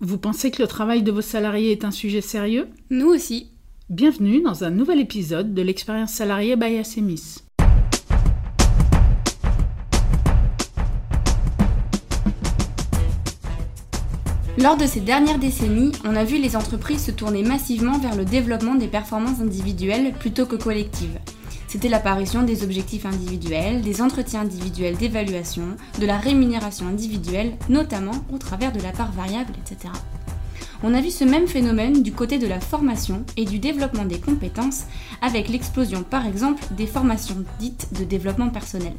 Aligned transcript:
Vous 0.00 0.16
pensez 0.16 0.52
que 0.52 0.62
le 0.62 0.68
travail 0.68 1.02
de 1.02 1.10
vos 1.10 1.22
salariés 1.22 1.72
est 1.72 1.84
un 1.84 1.90
sujet 1.90 2.20
sérieux 2.20 2.68
Nous 2.88 3.08
aussi. 3.08 3.50
Bienvenue 3.90 4.40
dans 4.40 4.62
un 4.62 4.70
nouvel 4.70 5.00
épisode 5.00 5.54
de 5.54 5.62
l'expérience 5.62 6.12
salariée 6.12 6.54
by 6.54 6.76
Assemis. 6.76 7.38
Lors 14.56 14.76
de 14.76 14.86
ces 14.86 15.00
dernières 15.00 15.40
décennies, 15.40 15.90
on 16.04 16.14
a 16.14 16.22
vu 16.22 16.38
les 16.38 16.54
entreprises 16.54 17.06
se 17.06 17.10
tourner 17.10 17.42
massivement 17.42 17.98
vers 17.98 18.14
le 18.14 18.24
développement 18.24 18.76
des 18.76 18.86
performances 18.86 19.40
individuelles 19.40 20.12
plutôt 20.12 20.46
que 20.46 20.54
collectives. 20.54 21.18
C'était 21.68 21.90
l'apparition 21.90 22.44
des 22.44 22.64
objectifs 22.64 23.04
individuels, 23.04 23.82
des 23.82 24.00
entretiens 24.00 24.40
individuels 24.40 24.96
d'évaluation, 24.96 25.76
de 26.00 26.06
la 26.06 26.16
rémunération 26.16 26.86
individuelle, 26.86 27.58
notamment 27.68 28.24
au 28.32 28.38
travers 28.38 28.72
de 28.72 28.80
la 28.80 28.90
part 28.90 29.12
variable, 29.12 29.52
etc. 29.60 29.92
On 30.82 30.94
a 30.94 31.02
vu 31.02 31.10
ce 31.10 31.24
même 31.24 31.46
phénomène 31.46 32.02
du 32.02 32.12
côté 32.12 32.38
de 32.38 32.46
la 32.46 32.60
formation 32.60 33.22
et 33.36 33.44
du 33.44 33.58
développement 33.58 34.06
des 34.06 34.18
compétences 34.18 34.84
avec 35.20 35.50
l'explosion 35.50 36.04
par 36.04 36.24
exemple 36.24 36.62
des 36.70 36.86
formations 36.86 37.44
dites 37.58 37.88
de 37.98 38.04
développement 38.04 38.48
personnel. 38.48 38.94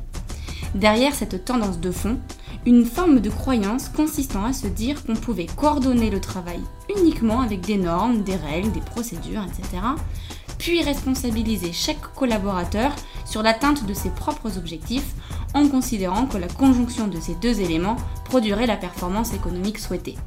Derrière 0.76 1.16
cette 1.16 1.46
tendance 1.46 1.80
de 1.80 1.90
fond, 1.90 2.20
une 2.68 2.86
forme 2.86 3.20
de 3.20 3.30
croyance 3.32 3.90
consistant 3.90 4.46
à 4.46 4.54
se 4.54 4.68
dire 4.68 5.04
qu'on 5.04 5.16
pouvait 5.16 5.48
coordonner 5.48 6.12
le 6.12 6.22
travail 6.22 6.60
uniquement 6.96 7.42
avec 7.42 7.62
des 7.62 7.78
normes, 7.78 8.24
des 8.24 8.36
règles, 8.36 8.72
des 8.72 8.82
procédures, 8.82 9.44
etc., 9.44 9.82
puis 10.60 10.84
responsabiliser 10.84 11.74
chaque 11.74 12.14
collaborateur 12.14 12.92
sur 13.26 13.42
l'atteinte 13.42 13.88
de 13.88 13.94
ses 13.96 14.12
propres 14.12 14.58
objectifs 14.60 15.16
en 15.56 15.68
considérant 15.68 16.28
que 16.28 16.38
la 16.38 16.48
conjonction 16.48 17.08
de 17.08 17.20
ces 17.20 17.34
deux 17.36 17.62
éléments 17.62 17.96
produirait 18.26 18.68
la 18.68 18.78
performance 18.78 19.34
économique 19.34 19.80
souhaitée. 19.80 20.18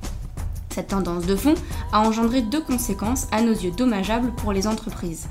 Cette 0.70 0.88
tendance 0.88 1.26
de 1.26 1.36
fond 1.36 1.54
a 1.92 2.00
engendré 2.00 2.42
deux 2.42 2.62
conséquences 2.62 3.28
à 3.30 3.42
nos 3.42 3.52
yeux 3.52 3.70
dommageables 3.70 4.32
pour 4.32 4.52
les 4.52 4.66
entreprises. 4.66 5.28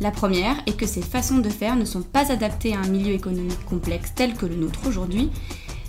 La 0.00 0.10
première 0.10 0.56
est 0.66 0.76
que 0.76 0.86
ces 0.86 1.02
façons 1.02 1.38
de 1.38 1.48
faire 1.48 1.76
ne 1.76 1.84
sont 1.84 2.02
pas 2.02 2.30
adaptées 2.30 2.74
à 2.74 2.80
un 2.80 2.88
milieu 2.88 3.14
économique 3.14 3.64
complexe 3.64 4.12
tel 4.14 4.34
que 4.34 4.44
le 4.44 4.56
nôtre 4.56 4.80
aujourd'hui. 4.86 5.30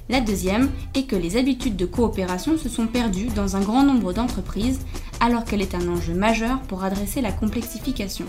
La 0.08 0.22
deuxième 0.22 0.70
est 0.94 1.08
que 1.08 1.16
les 1.16 1.36
habitudes 1.36 1.78
de 1.78 1.88
coopération 1.88 2.58
se 2.60 2.70
sont 2.70 2.86
perdues 2.86 3.30
dans 3.36 3.56
un 3.56 3.62
grand 3.62 3.84
nombre 3.84 4.14
d'entreprises 4.14 4.82
alors 5.20 5.46
qu'elle 5.46 5.64
est 5.64 5.74
un 5.74 5.88
enjeu 5.88 6.14
majeur 6.14 6.62
pour 6.64 6.84
adresser 6.84 7.22
la 7.22 7.32
complexification. 7.32 8.26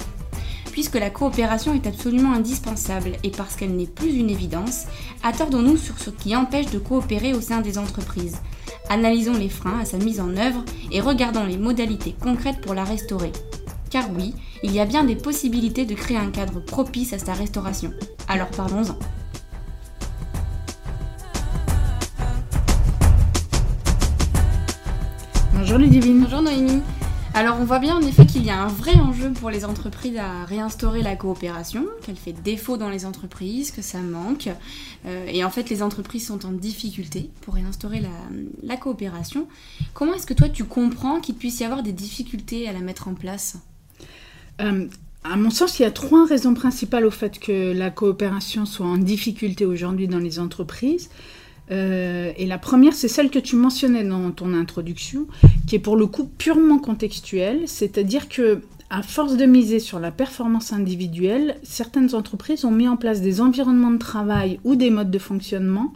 Puisque 0.73 0.95
la 0.95 1.11
coopération 1.11 1.75
est 1.75 1.87
absolument 1.87 2.33
indispensable 2.33 3.13
et 3.23 3.31
parce 3.31 3.57
qu'elle 3.57 3.77
n'est 3.77 3.87
plus 3.87 4.15
une 4.15 4.31
évidence, 4.31 4.85
attardons-nous 5.23 5.77
sur 5.77 5.99
ce 5.99 6.09
qui 6.09 6.35
empêche 6.35 6.71
de 6.71 6.79
coopérer 6.79 7.35
au 7.35 7.43
sein 7.43 7.61
des 7.61 7.77
entreprises. 7.77 8.39
Analysons 8.89 9.37
les 9.37 9.51
freins 9.51 9.81
à 9.81 9.85
sa 9.85 9.99
mise 9.99 10.21
en 10.21 10.35
œuvre 10.37 10.65
et 10.91 11.01
regardons 11.01 11.45
les 11.45 11.59
modalités 11.59 12.15
concrètes 12.19 12.63
pour 12.63 12.75
la 12.75 12.85
restaurer. 12.85 13.33
Car 13.91 14.11
oui, 14.17 14.35
il 14.63 14.73
y 14.73 14.81
a 14.81 14.87
bien 14.87 15.05
des 15.05 15.17
possibilités 15.17 15.85
de 15.85 15.95
créer 15.95 16.17
un 16.17 16.31
cadre 16.31 16.61
propice 16.61 17.13
à 17.13 17.19
sa 17.19 17.35
restauration. 17.35 17.93
Alors 18.29 18.49
parlons-en. 18.49 18.99
Bonjour 25.69 25.81
Ludivine. 25.81 26.21
Bonjour 26.21 26.43
Noémie. 26.43 26.81
Alors 27.35 27.57
on 27.59 27.65
voit 27.65 27.81
bien 27.81 27.97
en 27.97 28.01
effet 28.01 28.25
qu'il 28.25 28.45
y 28.45 28.51
a 28.51 28.63
un 28.63 28.69
vrai 28.69 28.95
enjeu 29.01 29.33
pour 29.33 29.51
les 29.51 29.65
entreprises 29.65 30.17
à 30.17 30.45
réinstaurer 30.45 31.03
la 31.03 31.17
coopération, 31.17 31.87
qu'elle 32.03 32.15
fait 32.15 32.33
défaut 32.33 32.77
dans 32.77 32.89
les 32.89 33.05
entreprises, 33.05 33.73
que 33.73 33.83
ça 33.83 33.99
manque. 33.99 34.49
Euh, 35.07 35.27
et 35.27 35.43
en 35.43 35.51
fait 35.51 35.69
les 35.69 35.83
entreprises 35.83 36.29
sont 36.29 36.47
en 36.47 36.53
difficulté 36.53 37.31
pour 37.41 37.55
réinstaurer 37.55 38.01
la, 38.63 38.77
coopération. 38.77 39.49
Comment 39.93 40.15
est-ce 40.15 40.27
que 40.27 40.35
toi 40.35 40.49
tu 40.49 40.63
comprends 40.63 41.19
qu'il 41.19 41.35
puisse 41.35 41.59
y 41.59 41.65
avoir 41.65 41.83
des 41.83 41.93
difficultés 41.93 42.69
à 42.69 42.73
la 42.73 42.79
mettre 42.79 43.09
en 43.09 43.15
place? 43.15 43.57
Euh, 44.61 44.87
à 45.25 45.37
mon 45.37 45.51
sens, 45.51 45.81
il 45.81 45.83
y 45.83 45.87
a 45.87 45.91
trois 45.91 46.27
raisons 46.27 46.55
principales 46.55 47.05
au 47.05 47.11
fait 47.11 47.41
que 47.41 47.73
la 47.73 47.91
coopération 47.91 48.67
soit 48.67 48.87
en 48.87 48.99
difficulté 48.99 49.67
aujourd'hui 49.67 50.07
dans 50.07 50.21
les 50.21 50.39
entreprises. 50.39 51.11
Euh, 51.71 52.33
et 52.37 52.47
la 52.47 52.59
première, 52.59 52.95
c'est 52.95 53.09
celle 53.09 53.31
que 53.31 53.39
tu 53.39 53.57
mentionnais 53.57 54.05
dans 54.05 54.31
ton 54.31 54.55
introduction, 54.55 55.27
qui 55.67 55.77
est 55.77 55.81
pour 55.81 55.97
le 55.97 56.07
coup 56.07 56.25
purement 56.25 56.79
contextuelle, 56.79 57.63
c'est-à-dire 57.67 58.29
que 58.29 58.63
à 58.89 59.03
force 59.03 59.37
de 59.37 59.47
miser 59.47 59.81
sur 59.81 59.99
la 59.99 60.13
performance 60.13 60.73
individuelle, 60.73 61.57
certaines 61.65 62.15
entreprises 62.15 62.65
ont 62.65 62.71
mis 62.71 62.87
en 62.87 62.97
place 62.97 63.21
des 63.21 63.41
environnements 63.41 63.91
de 63.91 63.99
travail 63.99 64.61
ou 64.63 64.77
des 64.77 64.91
modes 64.91 65.11
de 65.11 65.19
fonctionnement 65.19 65.93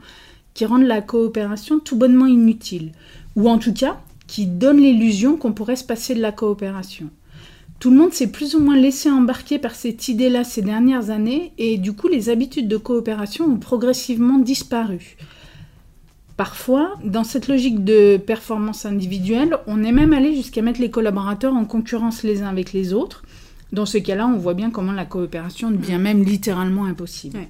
qui 0.55 0.65
rendent 0.65 0.83
la 0.83 1.01
coopération 1.01 1.79
tout 1.79 1.97
bonnement 1.97 2.27
inutile, 2.27 2.91
ou 3.37 3.49
en 3.49 3.59
tout 3.59 3.73
cas 3.73 4.01
qui 4.27 4.47
donnent 4.47 4.81
l'illusion 4.81 5.37
qu'on 5.37 5.53
pourrait 5.53 5.77
se 5.77 5.85
passer 5.85 6.15
de 6.15 6.21
la 6.21 6.33
coopération. 6.33 7.11
Tout 7.79 7.91
le 7.91 7.97
monde 7.97 8.13
s'est 8.13 8.31
plus 8.31 8.55
ou 8.55 8.61
moins 8.61 8.77
laissé 8.77 9.11
embarquer 9.11 9.59
par 9.59 9.75
cette 9.75 10.09
idée-là 10.09 10.45
ces 10.45 10.61
dernières 10.61 11.11
années 11.11 11.53
et 11.59 11.79
du 11.79 11.95
coup 11.95 12.09
les 12.09 12.29
habitudes 12.29 12.69
de 12.69 12.77
coopération 12.77 13.47
ont 13.47 13.57
progressivement 13.57 14.39
disparu. 14.39 15.17
Parfois, 16.41 16.97
dans 17.05 17.23
cette 17.23 17.49
logique 17.49 17.85
de 17.85 18.17
performance 18.17 18.87
individuelle, 18.87 19.59
on 19.67 19.85
est 19.85 19.93
même 19.93 20.15
allé 20.15 20.35
jusqu'à 20.35 20.63
mettre 20.63 20.81
les 20.81 20.89
collaborateurs 20.89 21.53
en 21.53 21.67
concurrence 21.67 22.23
les 22.23 22.41
uns 22.41 22.49
avec 22.49 22.73
les 22.73 22.95
autres. 22.95 23.25
Dans 23.73 23.85
ce 23.85 23.99
cas-là, 23.99 24.27
on 24.27 24.39
voit 24.39 24.55
bien 24.55 24.71
comment 24.71 24.93
la 24.93 25.05
coopération 25.05 25.71
devient 25.71 25.99
même 25.99 26.25
littéralement 26.25 26.87
impossible. 26.87 27.41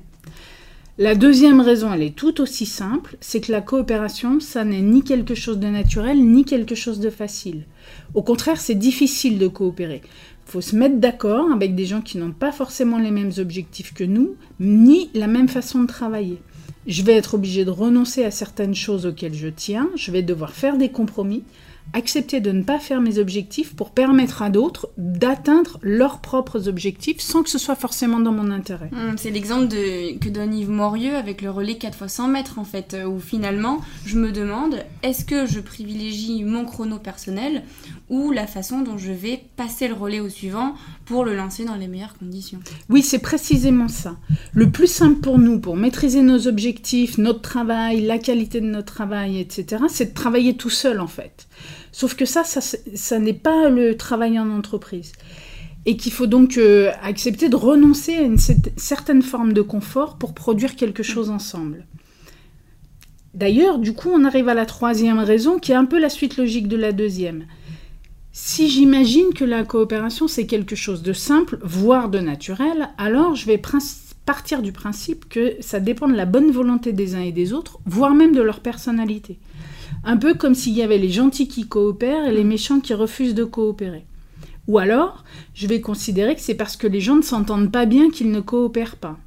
La 0.99 1.15
deuxième 1.15 1.61
raison, 1.61 1.93
elle 1.95 2.03
est 2.03 2.17
tout 2.17 2.41
aussi 2.41 2.67
simple, 2.67 3.17
c'est 3.21 3.41
que 3.41 3.53
la 3.53 3.61
coopération, 3.61 4.41
ça 4.41 4.65
n'est 4.65 4.83
ni 4.83 5.05
quelque 5.05 5.37
chose 5.37 5.61
de 5.61 5.69
naturel, 5.69 6.21
ni 6.21 6.45
quelque 6.45 6.75
chose 6.75 6.99
de 6.99 7.11
facile. 7.11 7.67
Au 8.15 8.25
contraire, 8.25 8.61
c'est 8.61 8.75
difficile 8.75 9.39
de 9.39 9.47
coopérer. 9.47 10.03
Il 10.05 10.51
faut 10.51 10.61
se 10.61 10.75
mettre 10.75 10.97
d'accord 10.97 11.53
avec 11.53 11.77
des 11.77 11.87
gens 11.87 12.01
qui 12.01 12.19
n'ont 12.19 12.33
pas 12.33 12.51
forcément 12.51 12.99
les 12.99 13.13
mêmes 13.13 13.31
objectifs 13.39 13.95
que 13.95 14.03
nous, 14.03 14.35
ni 14.59 15.11
la 15.15 15.29
même 15.29 15.49
façon 15.49 15.83
de 15.83 15.87
travailler 15.87 16.41
je 16.91 17.03
vais 17.03 17.15
être 17.15 17.35
obligé 17.35 17.65
de 17.65 17.71
renoncer 17.71 18.25
à 18.25 18.31
certaines 18.31 18.75
choses 18.75 19.07
auxquelles 19.07 19.35
je 19.35 19.49
tiens, 19.49 19.89
je 19.95 20.11
vais 20.11 20.23
devoir 20.23 20.53
faire 20.53 20.77
des 20.77 20.91
compromis, 20.91 21.45
accepter 21.93 22.41
de 22.41 22.53
ne 22.53 22.63
pas 22.63 22.79
faire 22.79 23.01
mes 23.01 23.19
objectifs 23.19 23.75
pour 23.75 23.91
permettre 23.91 24.43
à 24.43 24.51
d'autres 24.51 24.89
d'atteindre 24.97 25.79
leurs 25.83 26.21
propres 26.21 26.69
objectifs 26.69 27.21
sans 27.21 27.43
que 27.43 27.51
ce 27.51 27.59
soit 27.59 27.75
forcément 27.75 28.21
dans 28.21 28.33
mon 28.33 28.51
intérêt. 28.51 28.91
Hum, 28.93 29.17
c'est 29.17 29.31
l'exemple 29.31 29.69
que 29.69 30.29
donne 30.29 30.55
Yves 30.55 30.71
Morieux 30.71 31.17
avec 31.17 31.43
le 31.43 31.51
relais 31.51 31.77
4 31.77 32.03
x 32.03 32.13
100 32.13 32.29
mètres 32.29 32.59
en 32.59 32.65
fait, 32.65 32.97
où 33.07 33.19
finalement 33.19 33.81
je 34.05 34.19
me 34.19 34.33
demande 34.33 34.77
est-ce 35.03 35.25
que 35.25 35.47
je 35.47 35.61
privilégie 35.61 36.45
mon 36.45 36.65
chrono 36.65 36.99
personnel 36.99 37.63
ou 38.09 38.33
la 38.33 38.47
façon 38.47 38.81
dont 38.81 38.99
je 38.99 39.13
vais 39.13 39.41
passer 39.57 39.89
le 39.89 39.95
relais 39.95 40.21
au 40.21 40.29
suivant 40.29 40.75
pour 41.11 41.25
le 41.25 41.35
lancer 41.35 41.65
dans 41.65 41.75
les 41.75 41.89
meilleures 41.89 42.17
conditions. 42.17 42.61
Oui, 42.89 43.03
c'est 43.03 43.19
précisément 43.19 43.89
ça. 43.89 44.17
Le 44.53 44.71
plus 44.71 44.87
simple 44.87 45.19
pour 45.19 45.41
nous, 45.41 45.59
pour 45.59 45.77
maîtriser 45.77 46.23
nos 46.23 46.47
objectifs, 46.47 47.19
notre 47.19 47.41
travail, 47.41 48.03
la 48.03 48.19
qualité 48.19 48.61
de 48.61 48.67
notre 48.67 48.95
travail, 48.95 49.41
etc., 49.41 49.83
c'est 49.89 50.11
de 50.11 50.15
travailler 50.15 50.57
tout 50.57 50.71
seul 50.71 51.01
en 51.01 51.09
fait. 51.09 51.49
Sauf 51.91 52.15
que 52.15 52.25
ça, 52.25 52.45
ça, 52.45 53.19
n'est 53.19 53.33
pas 53.33 53.69
le 53.69 53.97
travail 53.97 54.39
en 54.39 54.51
entreprise. 54.51 55.11
Et 55.85 55.97
qu'il 55.97 56.13
faut 56.13 56.29
donc 56.29 56.59
euh, 56.59 56.93
accepter 57.03 57.49
de 57.49 57.57
renoncer 57.57 58.15
à 58.15 58.21
une 58.21 58.39
certaine 58.39 59.23
forme 59.23 59.53
de 59.53 59.63
confort 59.63 60.17
pour 60.17 60.33
produire 60.33 60.77
quelque 60.77 61.03
chose 61.03 61.29
ensemble. 61.29 61.87
D'ailleurs, 63.35 63.81
du 63.81 63.95
coup, 63.95 64.11
on 64.13 64.25
arrive 64.25 64.49
à 64.49 64.55
la 64.55 64.67
troisième 64.67 65.19
raison, 65.19 65.59
qui 65.59 65.73
est 65.73 65.77
un 65.77 65.87
peu 65.87 65.99
la 65.99 66.09
suite 66.09 66.37
logique 66.37 66.69
de 66.69 66.77
la 66.77 66.93
deuxième. 66.93 67.47
Si 68.33 68.69
j'imagine 68.69 69.35
que 69.35 69.45
la 69.45 69.65
coopération, 69.65 70.29
c'est 70.29 70.47
quelque 70.47 70.77
chose 70.77 71.03
de 71.03 71.13
simple, 71.13 71.59
voire 71.63 72.09
de 72.09 72.21
naturel, 72.21 72.91
alors 72.97 73.35
je 73.35 73.47
vais 73.47 73.61
partir 74.25 74.63
du 74.63 74.71
principe 74.71 75.29
que 75.29 75.57
ça 75.59 75.81
dépend 75.81 76.07
de 76.07 76.15
la 76.15 76.27
bonne 76.27 76.53
volonté 76.53 76.93
des 76.93 77.17
uns 77.17 77.23
et 77.23 77.33
des 77.33 77.53
autres, 77.53 77.81
voire 77.87 78.15
même 78.15 78.35
de 78.35 78.41
leur 78.41 78.61
personnalité. 78.61 79.41
Un 80.05 80.17
peu 80.17 80.35
comme 80.35 80.55
s'il 80.55 80.75
y 80.75 80.83
avait 80.83 80.99
les 80.99 81.11
gentils 81.11 81.49
qui 81.49 81.67
coopèrent 81.67 82.29
et 82.29 82.33
les 82.33 82.45
méchants 82.45 82.79
qui 82.79 82.95
refusent 82.95 83.35
de 83.35 83.45
coopérer. 83.45 84.07
Ou 84.69 84.79
alors, 84.79 85.25
je 85.53 85.67
vais 85.67 85.81
considérer 85.81 86.37
que 86.37 86.41
c'est 86.41 86.55
parce 86.55 86.77
que 86.77 86.87
les 86.87 87.01
gens 87.01 87.17
ne 87.17 87.23
s'entendent 87.23 87.73
pas 87.73 87.87
bien 87.87 88.11
qu'ils 88.11 88.31
ne 88.31 88.41
coopèrent 88.41 88.97
pas. 88.97 89.19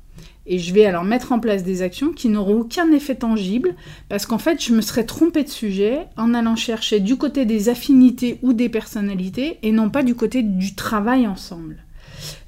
Et 0.46 0.60
je 0.60 0.74
vais 0.74 0.86
alors 0.86 1.04
mettre 1.04 1.32
en 1.32 1.40
place 1.40 1.64
des 1.64 1.82
actions 1.82 2.12
qui 2.12 2.28
n'auront 2.28 2.62
aucun 2.62 2.92
effet 2.92 3.16
tangible, 3.16 3.76
parce 4.10 4.26
qu'en 4.26 4.38
fait, 4.38 4.62
je 4.64 4.74
me 4.74 4.82
serais 4.82 5.06
trompée 5.06 5.44
de 5.44 5.50
sujet 5.50 6.00
en 6.18 6.34
allant 6.34 6.56
chercher 6.56 7.00
du 7.00 7.16
côté 7.16 7.46
des 7.46 7.70
affinités 7.70 8.40
ou 8.42 8.54
des 8.54 8.70
personnalités, 8.70 9.60
et 9.64 9.72
non 9.72 9.90
pas 9.90 10.04
du 10.04 10.16
côté 10.16 10.44
du 10.44 10.76
travail 10.76 11.28
ensemble. 11.28 11.78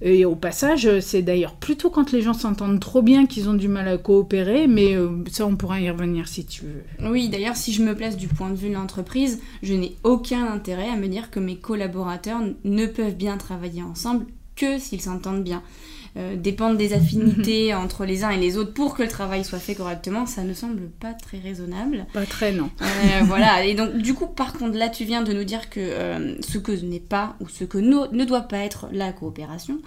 Et 0.02 0.26
au 0.26 0.36
passage, 0.36 1.00
c'est 1.00 1.22
d'ailleurs 1.22 1.56
plutôt 1.56 1.90
quand 1.90 2.12
les 2.12 2.22
gens 2.22 2.34
s'entendent 2.34 2.80
trop 2.80 3.02
bien 3.02 3.26
qu'ils 3.26 3.50
ont 3.50 3.54
du 3.54 3.68
mal 3.68 3.88
à 3.88 3.98
coopérer, 3.98 4.68
mais 4.68 4.96
euh, 4.96 5.10
ça 5.32 5.46
on 5.46 5.56
pourra 5.56 5.82
y 5.82 5.90
revenir 5.90 6.28
si 6.28 6.46
tu 6.46 6.64
veux. 6.64 7.10
Oui, 7.10 7.30
d'ailleurs 7.30 7.56
si 7.56 7.74
je 7.74 7.84
me 7.84 7.96
place 7.96 8.18
du 8.18 8.28
point 8.28 8.50
de 8.50 8.56
vue 8.56 8.70
de 8.70 8.74
l'entreprise, 8.74 9.42
je 9.64 9.74
n'ai 9.74 9.96
aucun 10.04 10.46
intérêt 10.48 10.90
à 10.90 10.96
me 10.96 11.08
dire 11.08 11.30
que 11.30 11.40
mes 11.40 11.58
collaborateurs 11.58 12.40
ne 12.64 12.86
peuvent 12.86 13.16
bien 13.16 13.38
travailler 13.38 13.84
ensemble 13.84 14.26
que 14.56 14.80
s'ils 14.80 15.02
s'entendent 15.02 15.44
bien. 15.44 15.62
Euh, 16.18 16.38
dépendre 16.38 16.78
des 16.78 16.94
affinités 16.94 17.74
entre 17.74 18.06
les 18.06 18.24
uns 18.24 18.30
et 18.30 18.38
les 18.38 18.58
autres 18.58 18.74
pour 18.74 18.96
que 18.96 19.04
le 19.04 19.10
travail 19.10 19.44
soit 19.44 19.60
fait 19.60 19.76
correctement, 19.76 20.26
ça 20.26 20.44
ne 20.44 20.54
semble 20.54 20.84
pas 20.90 21.14
très 21.14 21.40
raisonnable. 21.40 22.06
Pas 22.14 22.26
très, 22.26 22.54
non. 22.54 22.70
voilà, 23.24 23.66
et 23.66 23.74
donc 23.74 23.98
du 23.98 24.14
coup, 24.14 24.28
par 24.28 24.54
contre, 24.54 24.78
là, 24.78 24.88
tu 24.88 25.04
viens 25.04 25.24
de 25.24 25.34
nous 25.34 25.44
dire 25.44 25.70
que 25.70 26.38
ce 26.40 26.58
que 26.58 26.72
n'est 26.72 27.02
pas 27.02 27.36
ou 27.42 27.50
ce 27.50 27.66
que 27.66 27.78
ne 27.78 28.24
doit 28.24 28.44
pas 28.44 28.60
être 28.60 28.88
la 28.94 29.12
coopération, 29.12 29.80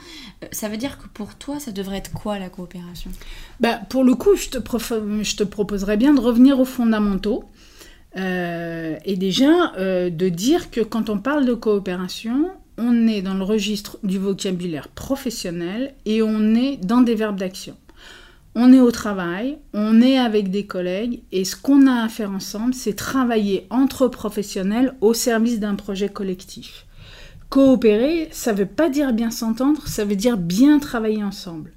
ça 0.53 0.69
veut 0.69 0.77
dire 0.77 0.99
que 0.99 1.09
pour 1.09 1.35
toi, 1.37 1.61
ça 1.61 1.73
devrait 1.73 1.97
être 1.97 2.13
quoi 2.13 2.39
la 2.39 2.51
coopération? 2.51 3.11
Bah, 3.61 3.81
Pour 3.89 4.05
le 4.05 4.15
coup, 4.15 4.37
je 4.37 4.51
te, 4.51 4.59
je 5.23 5.37
te 5.37 5.45
proposerais 5.45 5.97
bien 5.97 6.13
de 6.13 6.21
revenir 6.21 6.61
aux 6.61 6.67
fondamentaux. 6.67 7.45
et 8.15 9.17
déjà 9.17 9.73
de 9.79 10.29
dire 10.29 10.71
que 10.71 10.83
quand 10.83 11.09
on 11.09 11.19
parle 11.19 11.47
de 11.47 11.55
coopération, 11.55 12.51
on 12.79 13.09
est 13.09 13.23
dans 13.23 13.35
le 13.35 13.45
registre 13.45 13.99
du 14.05 14.19
vocabulaire 14.19 14.89
professionnel 14.89 15.95
et 16.07 16.23
on 16.23 16.55
est 16.55 16.77
dans 16.77 17.01
des 17.01 17.15
verbes 17.15 17.39
d'action. 17.39 17.77
On 18.55 18.73
est 18.73 18.81
au 18.81 18.91
travail, 18.91 19.59
on 19.75 20.01
est 20.01 20.19
avec 20.19 20.51
des 20.51 20.67
collègues 20.67 21.21
et 21.33 21.45
ce 21.45 21.57
qu'on 21.57 21.87
a 21.87 22.03
à 22.05 22.09
faire 22.09 22.31
ensemble, 22.31 22.75
c'est 22.75 22.95
travailler 22.95 23.67
entre 23.71 24.09
professionnels 24.09 24.95
au 25.01 25.13
service 25.13 25.61
d'un 25.61 25.75
projet 25.75 26.09
collectif. 26.09 26.87
Coopérer, 27.51 28.29
ça 28.31 28.53
ne 28.53 28.59
veut 28.59 28.67
pas 28.67 28.89
dire 28.89 29.13
bien 29.13 29.31
s'entendre, 29.31 29.87
ça 29.87 30.05
veut 30.05 30.17
dire 30.17 30.37
bien 30.37 30.79
travailler 30.79 31.23
ensemble. 31.23 31.73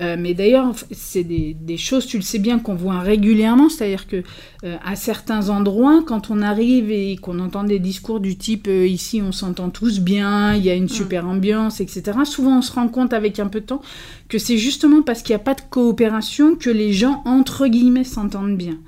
Euh, 0.00 0.16
mais 0.18 0.34
d'ailleurs, 0.34 0.72
c'est 0.92 1.24
des, 1.24 1.76
choses, 1.76 2.06
tu 2.06 2.16
le 2.16 2.22
sais 2.22 2.38
bien, 2.38 2.58
qu'on 2.58 2.74
voit 2.74 3.00
régulièrement. 3.00 3.68
C'est-à-dire 3.68 4.06
que 4.06 4.22
euh, 4.64 4.76
à 4.84 4.96
certains 4.96 5.50
endroits, 5.50 6.02
quand 6.06 6.30
on 6.30 6.40
arrive 6.40 6.90
et 6.90 7.16
qu'on 7.16 7.38
entend 7.38 7.64
des 7.64 7.78
discours 7.78 8.20
du 8.20 8.36
type 8.36 8.66
euh, 8.68 8.86
ici 8.86 9.20
on 9.22 9.32
s'entend 9.32 9.70
tous 9.70 10.00
bien, 10.00 10.54
il 10.54 10.64
y 10.64 10.70
a 10.70 10.74
une 10.74 10.84
mm. 10.84 10.88
super 10.88 11.26
ambiance, 11.26 11.80
etc. 11.80 12.18
Souvent, 12.24 12.58
on 12.58 12.62
se 12.62 12.72
rend 12.72 12.88
compte 12.88 13.12
avec 13.12 13.38
un 13.38 13.48
peu 13.48 13.60
de 13.60 13.66
temps 13.66 13.82
que 14.28 14.38
c'est 14.38 14.58
justement 14.58 15.02
parce 15.02 15.22
qu'il 15.22 15.34
n'y 15.34 15.40
a 15.40 15.44
pas 15.44 15.54
de 15.54 15.62
coopération 15.68 16.56
que 16.56 16.70
les 16.70 16.92
gens 16.92 17.22
entre 17.26 17.66
guillemets 17.66 18.04
s'entendent 18.04 18.56
bien. 18.56 18.78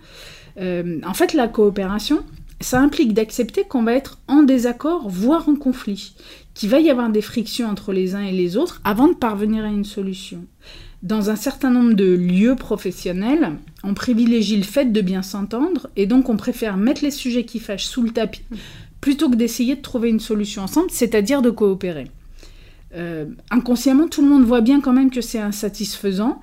en 0.58 1.14
fait, 1.14 1.34
la 1.34 1.48
coopération, 1.48 2.20
ça 2.60 2.80
implique 2.80 3.12
d'accepter 3.12 3.64
qu'on 3.64 3.82
va 3.82 3.94
être 3.94 4.18
en 4.28 4.42
désaccord, 4.42 5.08
voire 5.08 5.48
en 5.48 5.56
conflit, 5.56 6.14
qu'il 6.54 6.68
va 6.68 6.80
y 6.80 6.90
avoir 6.90 7.10
des 7.10 7.22
frictions 7.22 7.68
entre 7.68 7.92
les 7.92 8.14
uns 8.14 8.22
et 8.22 8.32
les 8.32 8.56
autres 8.56 8.80
avant 8.84 9.08
de 9.08 9.14
parvenir 9.14 9.64
à 9.64 9.68
une 9.68 9.84
solution. 9.84 10.44
Dans 11.02 11.30
un 11.30 11.36
certain 11.36 11.70
nombre 11.70 11.94
de 11.94 12.14
lieux 12.14 12.54
professionnels, 12.54 13.52
on 13.82 13.92
privilégie 13.92 14.56
le 14.56 14.62
fait 14.62 14.92
de 14.92 15.00
bien 15.00 15.22
s'entendre 15.22 15.88
et 15.96 16.06
donc 16.06 16.28
on 16.28 16.36
préfère 16.36 16.76
mettre 16.76 17.02
les 17.02 17.10
sujets 17.10 17.44
qui 17.44 17.58
fâchent 17.58 17.86
sous 17.86 18.02
le 18.02 18.10
tapis 18.10 18.42
plutôt 19.00 19.28
que 19.28 19.34
d'essayer 19.34 19.74
de 19.74 19.82
trouver 19.82 20.10
une 20.10 20.20
solution 20.20 20.62
ensemble, 20.62 20.90
c'est-à-dire 20.90 21.42
de 21.42 21.50
coopérer. 21.50 22.06
Euh, 22.94 23.24
inconsciemment, 23.50 24.06
tout 24.06 24.22
le 24.22 24.28
monde 24.28 24.44
voit 24.44 24.60
bien 24.60 24.80
quand 24.80 24.92
même 24.92 25.10
que 25.10 25.20
c'est 25.20 25.40
insatisfaisant. 25.40 26.40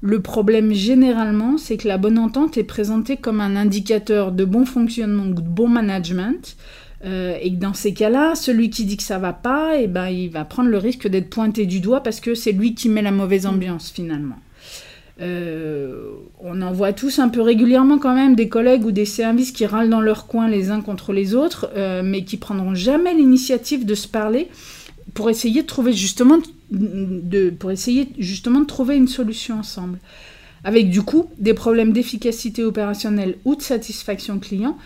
Le 0.00 0.20
problème 0.20 0.72
généralement, 0.72 1.56
c'est 1.56 1.76
que 1.76 1.86
la 1.86 1.98
bonne 1.98 2.18
entente 2.18 2.58
est 2.58 2.64
présentée 2.64 3.16
comme 3.16 3.40
un 3.40 3.54
indicateur 3.54 4.32
de 4.32 4.44
bon 4.44 4.64
fonctionnement 4.64 5.26
ou 5.26 5.34
de 5.34 5.40
bon 5.40 5.68
management. 5.68 6.56
Euh, 7.04 7.38
et 7.40 7.50
dans 7.50 7.72
ces 7.72 7.94
cas-là, 7.94 8.34
celui 8.34 8.68
qui 8.68 8.84
dit 8.84 8.96
que 8.96 9.02
ça 9.02 9.18
va 9.18 9.32
pas, 9.32 9.78
et 9.78 9.84
eh 9.84 9.86
ben, 9.86 10.08
il 10.08 10.28
va 10.28 10.44
prendre 10.44 10.68
le 10.68 10.78
risque 10.78 11.08
d'être 11.08 11.30
pointé 11.30 11.64
du 11.66 11.80
doigt 11.80 12.02
parce 12.02 12.20
que 12.20 12.34
c'est 12.34 12.52
lui 12.52 12.74
qui 12.74 12.88
met 12.88 13.02
la 13.02 13.10
mauvaise 13.10 13.46
ambiance 13.46 13.90
finalement. 13.90 14.36
Euh, 15.20 16.12
on 16.40 16.62
en 16.62 16.72
voit 16.72 16.92
tous 16.92 17.18
un 17.18 17.28
peu 17.28 17.42
régulièrement 17.42 17.98
quand 17.98 18.14
même 18.14 18.34
des 18.34 18.48
collègues 18.48 18.84
ou 18.86 18.92
des 18.92 19.04
services 19.04 19.52
qui 19.52 19.66
râlent 19.66 19.90
dans 19.90 20.00
leur 20.00 20.26
coin 20.26 20.48
les 20.48 20.70
uns 20.70 20.80
contre 20.80 21.12
les 21.12 21.34
autres, 21.34 21.70
euh, 21.76 22.02
mais 22.02 22.24
qui 22.24 22.36
prendront 22.36 22.74
jamais 22.74 23.14
l'initiative 23.14 23.84
de 23.84 23.94
se 23.94 24.08
parler 24.08 24.48
pour 25.12 25.28
essayer 25.28 25.62
de 25.62 25.66
trouver 25.66 25.92
justement 25.92 26.38
de, 26.70 27.50
pour 27.50 27.70
essayer 27.70 28.08
justement 28.18 28.60
de 28.60 28.66
trouver 28.66 28.96
une 28.96 29.08
solution 29.08 29.58
ensemble. 29.58 29.98
Avec 30.64 30.90
du 30.90 31.02
coup 31.02 31.26
des 31.38 31.54
problèmes 31.54 31.92
d'efficacité 31.92 32.64
opérationnelle 32.64 33.36
ou 33.44 33.56
de 33.56 33.62
satisfaction 33.62 34.38
client 34.38 34.76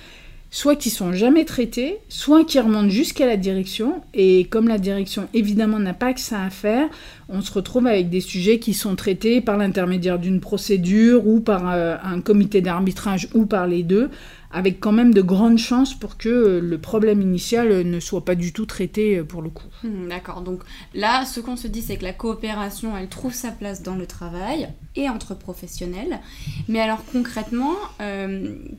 soit 0.54 0.76
qui 0.76 0.88
sont 0.88 1.12
jamais 1.12 1.44
traités, 1.44 1.98
soit 2.08 2.44
qui 2.44 2.60
remontent 2.60 2.88
jusqu'à 2.88 3.26
la 3.26 3.36
direction. 3.36 4.02
Et 4.14 4.44
comme 4.44 4.68
la 4.68 4.78
direction 4.78 5.26
évidemment 5.34 5.80
n'a 5.80 5.94
pas 5.94 6.14
que 6.14 6.20
ça 6.20 6.42
à 6.42 6.48
faire, 6.48 6.86
on 7.28 7.40
se 7.40 7.52
retrouve 7.52 7.88
avec 7.88 8.08
des 8.08 8.20
sujets 8.20 8.60
qui 8.60 8.72
sont 8.72 8.94
traités 8.94 9.40
par 9.40 9.56
l'intermédiaire 9.56 10.20
d'une 10.20 10.38
procédure 10.38 11.26
ou 11.26 11.40
par 11.40 11.72
euh, 11.72 11.96
un 12.04 12.20
comité 12.20 12.60
d'arbitrage 12.60 13.28
ou 13.34 13.46
par 13.46 13.66
les 13.66 13.82
deux, 13.82 14.10
avec 14.54 14.78
quand 14.78 14.92
même 14.92 15.12
de 15.12 15.20
grandes 15.20 15.58
chances 15.58 15.94
pour 15.94 16.16
que 16.16 16.28
euh, 16.28 16.60
le 16.60 16.78
problème 16.78 17.20
initial 17.20 17.72
euh, 17.72 17.82
ne 17.82 17.98
soit 17.98 18.24
pas 18.24 18.36
du 18.36 18.52
tout 18.52 18.66
traité 18.66 19.18
euh, 19.18 19.24
pour 19.24 19.42
le 19.42 19.50
coup. 19.50 19.66
Hmm, 19.82 20.08
d'accord, 20.08 20.42
donc 20.42 20.60
là, 20.94 21.26
ce 21.26 21.40
qu'on 21.40 21.56
se 21.56 21.66
dit, 21.66 21.82
c'est 21.82 21.96
que 21.96 22.04
la 22.04 22.12
coopération, 22.12 22.96
elle 22.96 23.08
trouve 23.08 23.34
sa 23.34 23.50
place 23.50 23.82
dans 23.82 23.96
le 23.96 24.06
travail 24.06 24.68
et 24.94 25.08
entre 25.10 25.34
professionnels. 25.34 26.20
Mais 26.68 26.80
alors 26.80 27.02
concrètement, 27.12 27.74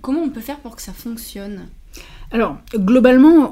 comment 0.02 0.22
on 0.22 0.30
peut 0.30 0.40
faire 0.40 0.60
pour 0.60 0.78
que 0.78 0.82
ça 0.82 0.94
fonctionne? 0.94 1.68
Alors, 2.32 2.58
globalement, 2.74 3.52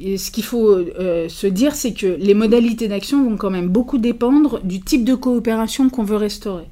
ce 0.00 0.30
qu'il 0.32 0.42
faut 0.42 0.76
se 0.76 1.46
dire, 1.46 1.76
c'est 1.76 1.92
que 1.92 2.06
les 2.06 2.34
modalités 2.34 2.88
d'action 2.88 3.22
vont 3.22 3.36
quand 3.36 3.50
même 3.50 3.68
beaucoup 3.68 3.98
dépendre 3.98 4.60
du 4.64 4.80
type 4.80 5.04
de 5.04 5.14
coopération 5.14 5.88
qu'on 5.88 6.02
veut 6.02 6.16
restaurer. 6.16 6.66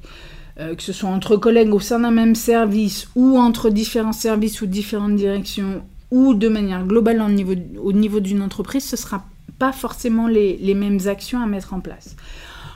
Euh, 0.57 0.73
que 0.73 0.81
ce 0.81 0.93
soit 0.93 1.09
entre 1.09 1.35
collègues 1.35 1.73
au 1.73 1.81
sein 1.81 1.99
d'un 1.99 2.11
même 2.11 2.33
service 2.33 3.09
ou 3.15 3.37
entre 3.37 3.69
différents 3.69 4.13
services 4.13 4.61
ou 4.61 4.67
différentes 4.67 5.17
directions 5.17 5.83
ou 6.11 6.33
de 6.33 6.47
manière 6.47 6.85
globale 6.85 7.21
au 7.21 7.29
niveau, 7.29 7.55
au 7.77 7.91
niveau 7.91 8.21
d'une 8.21 8.41
entreprise, 8.41 8.85
ce 8.85 8.95
ne 8.95 9.01
sera 9.01 9.25
pas 9.59 9.73
forcément 9.73 10.27
les, 10.29 10.55
les, 10.55 10.73
mêmes 10.73 10.99
actions 11.07 11.41
à 11.41 11.45
mettre 11.45 11.73
en 11.73 11.81
place. 11.81 12.15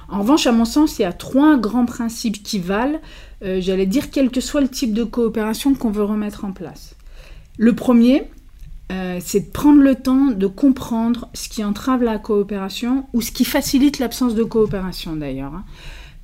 En 0.10 0.20
revanche, 0.20 0.46
à 0.46 0.52
mon 0.52 0.66
sens, 0.66 1.00
il 1.00 1.04
y 1.04 1.06
a 1.06 1.14
trois 1.14 1.58
grands 1.58 1.86
principes 1.86 2.44
qui 2.44 2.60
valent, 2.60 3.00
euh, 3.46 3.62
j'allais 3.62 3.86
dire, 3.86 4.10
quel 4.12 4.30
que 4.30 4.42
soit 4.42 4.60
le 4.60 4.68
type 4.68 4.94
de 4.94 5.06
coopération 5.06 5.74
qu'on 5.74 5.92
veut 5.92 6.04
remettre 6.04 6.44
en 6.44 6.52
place. 6.52 6.96
Le 7.58 7.76
premier, 7.76 8.24
euh, 8.92 9.20
c'est 9.22 9.40
de 9.42 9.52
prendre 9.52 9.82
le 9.82 9.96
temps 9.96 10.32
de 10.32 10.48
comprendre 10.48 11.30
ce 11.34 11.48
qui 11.48 11.64
entrave 11.64 12.04
la 12.04 12.18
coopération 12.18 13.06
ou 13.14 13.22
ce 13.22 13.32
qui 13.32 13.46
facilite 13.46 14.00
l'absence 14.00 14.36
de 14.36 14.44
coopération 14.44 15.16
d'ailleurs. 15.16 15.54
Hein. 15.54 15.64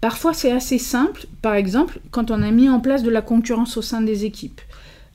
Parfois, 0.06 0.36
c'est 0.36 0.52
assez 0.52 0.78
simple. 0.78 1.25
Par 1.42 1.56
exemple, 1.56 2.00
quand 2.12 2.30
on 2.30 2.44
a 2.44 2.52
mis 2.52 2.69
en 2.69 2.80
place 2.80 3.02
de 3.02 3.10
la 3.10 3.24
concurrence 3.24 3.75
au 3.75 3.81
sein 3.81 4.02
des 4.02 4.24
équipes. 4.24 4.62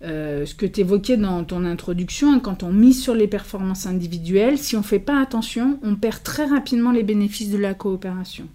Euh, 0.03 0.45
ce 0.47 0.57
que 0.57 0.67
tu 0.67 0.81
évoquais 0.81 1.17
dans 1.17 1.45
ton 1.45 1.65
introduction, 1.65 2.33
hein, 2.33 2.41
quand 2.41 2.65
on 2.65 2.73
mise 2.73 3.01
sur 3.01 3.15
les 3.15 3.29
performances 3.29 3.87
individuelles, 3.87 4.59
si 4.59 4.75
on 4.75 4.81
ne 4.81 4.85
fait 4.85 4.99
pas 4.99 5.23
attention, 5.23 5.79
on 5.85 5.95
perd 5.95 6.25
très 6.25 6.45
rapidement 6.45 6.91
les 6.91 7.05
bénéfices 7.05 7.53
de 7.53 7.57
la 7.57 7.73
coopération. 7.73 8.49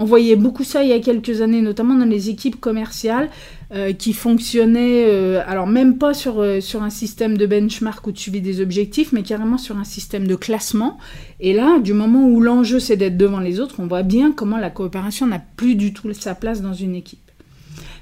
On 0.00 0.04
voyait 0.04 0.36
beaucoup 0.36 0.62
ça 0.62 0.84
il 0.84 0.90
y 0.90 0.92
a 0.92 1.00
quelques 1.00 1.42
années, 1.42 1.60
notamment 1.60 1.96
dans 1.96 2.04
les 2.04 2.30
équipes 2.30 2.60
commerciales 2.60 3.28
euh, 3.74 3.92
qui 3.92 4.12
fonctionnaient, 4.12 5.06
euh, 5.08 5.42
alors 5.44 5.66
même 5.66 5.98
pas 5.98 6.14
sur, 6.14 6.40
euh, 6.40 6.60
sur 6.60 6.84
un 6.84 6.90
système 6.90 7.36
de 7.36 7.46
benchmark 7.46 8.06
ou 8.06 8.12
de 8.12 8.18
suivi 8.18 8.40
des 8.40 8.60
objectifs, 8.60 9.10
mais 9.10 9.24
carrément 9.24 9.58
sur 9.58 9.76
un 9.76 9.82
système 9.82 10.28
de 10.28 10.36
classement. 10.36 10.98
Et 11.40 11.52
là, 11.52 11.80
du 11.80 11.94
moment 11.94 12.28
où 12.28 12.40
l'enjeu 12.40 12.78
c'est 12.78 12.96
d'être 12.96 13.16
devant 13.16 13.40
les 13.40 13.58
autres, 13.58 13.80
on 13.80 13.88
voit 13.88 14.04
bien 14.04 14.30
comment 14.30 14.58
la 14.58 14.70
coopération 14.70 15.26
n'a 15.26 15.42
plus 15.56 15.74
du 15.74 15.92
tout 15.92 16.12
sa 16.12 16.36
place 16.36 16.62
dans 16.62 16.74
une 16.74 16.94
équipe. 16.94 17.27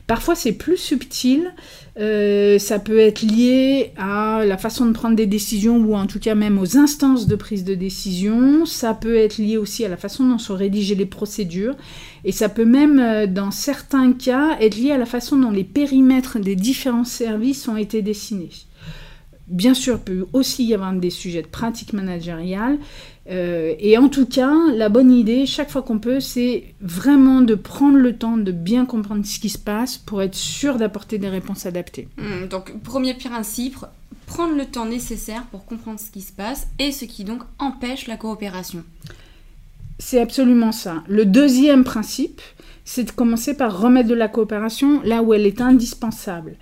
Parfois, 0.07 0.37
c'est 0.37 0.53
plus 0.53 0.77
subtil. 0.77 1.53
Euh, 1.99 2.59
ça 2.59 2.79
peut 2.79 2.99
être 2.99 3.23
lié 3.23 3.93
à 3.97 4.45
la 4.45 4.57
façon 4.57 4.87
de 4.87 4.93
prendre 4.93 5.17
des 5.17 5.27
décisions 5.27 5.79
ou 5.79 5.97
en 5.97 6.07
tout 6.07 6.21
cas 6.21 6.35
même 6.35 6.59
aux 6.59 6.77
instances 6.77 7.27
de 7.27 7.35
prise 7.35 7.65
de 7.65 7.75
décision. 7.75 8.67
Ça 8.67 8.95
peut 8.95 9.17
être 9.17 9.39
lié 9.39 9.57
aussi 9.57 9.85
à 9.85 9.89
la 9.89 9.97
façon 9.97 10.29
dont 10.29 10.39
sont 10.39 10.55
rédigées 10.55 10.95
les 10.95 11.07
procédures. 11.07 11.75
Et 12.25 12.31
ça 12.31 12.49
peut 12.49 12.65
même, 12.65 13.01
euh, 13.01 13.27
dans 13.27 13.51
certains 13.51 14.13
cas, 14.13 14.57
être 14.61 14.77
lié 14.77 14.93
à 14.93 14.99
la 14.99 15.07
façon 15.07 15.37
dont 15.37 15.51
les 15.51 15.65
périmètres 15.65 16.39
des 16.39 16.55
différents 16.55 17.05
services 17.05 17.67
ont 17.67 17.77
été 17.77 18.01
dessinés. 18.03 18.51
Bien 19.49 19.75
sûr, 19.75 19.95
il 19.95 20.05
peut 20.05 20.27
aussi 20.33 20.65
y 20.65 20.75
avoir 20.75 20.93
des 20.93 21.11
sujets 21.11 21.43
de 21.43 21.47
pratique 21.47 21.93
managériale. 21.93 22.79
Euh, 23.29 23.75
et 23.79 23.99
en 23.99 24.09
tout 24.09 24.27
cas, 24.27 24.55
la 24.73 24.89
bonne 24.89 25.11
idée, 25.11 25.47
chaque 25.47 25.71
fois 25.71 25.83
qu'on 25.83 25.99
peut, 25.99 26.21
c'est 26.21 26.75
vraiment 26.81 27.41
de 27.41 27.55
prendre 27.55 27.99
le 27.99 28.17
temps 28.17 28.37
de 28.37 28.53
bien 28.53 28.87
comprendre 28.87 29.27
ce 29.27 29.41
qui 29.41 29.49
se 29.49 29.59
passe 29.59 29.99
pour 29.99 30.23
être 30.23 30.35
sûr 30.35 30.77
d'apporter 30.77 31.19
des 31.19 31.29
réponses 31.29 31.67
adaptées. 31.67 32.09
Hmm, 32.19 32.47
donc, 32.47 32.81
premier 32.83 33.15
principe, 33.15 33.85
prendre 34.27 34.57
le 34.57 34.65
temps 34.65 34.87
nécessaire 34.87 35.45
pour 35.51 35.65
comprendre 35.65 35.99
ce 35.99 36.11
qui 36.11 36.21
se 36.21 36.33
passe 36.33 36.69
et 36.79 36.93
ce 36.93 37.05
qui 37.05 37.25
donc 37.25 37.43
empêche 37.59 38.07
la 38.07 38.17
coopération. 38.17 38.85
C'est 39.99 40.21
absolument 40.21 40.73
ça. 40.73 41.03
Le 41.09 41.25
deuxième 41.25 41.83
principe, 41.83 42.41
c'est 42.85 43.05
de 43.05 43.11
commencer 43.11 43.57
par 43.57 43.81
remettre 43.81 44.09
de 44.09 44.15
la 44.15 44.29
coopération 44.29 45.01
là 45.03 45.23
où 45.23 45.35
elle 45.35 45.47
est 45.47 45.61
indispensable. 45.61 46.57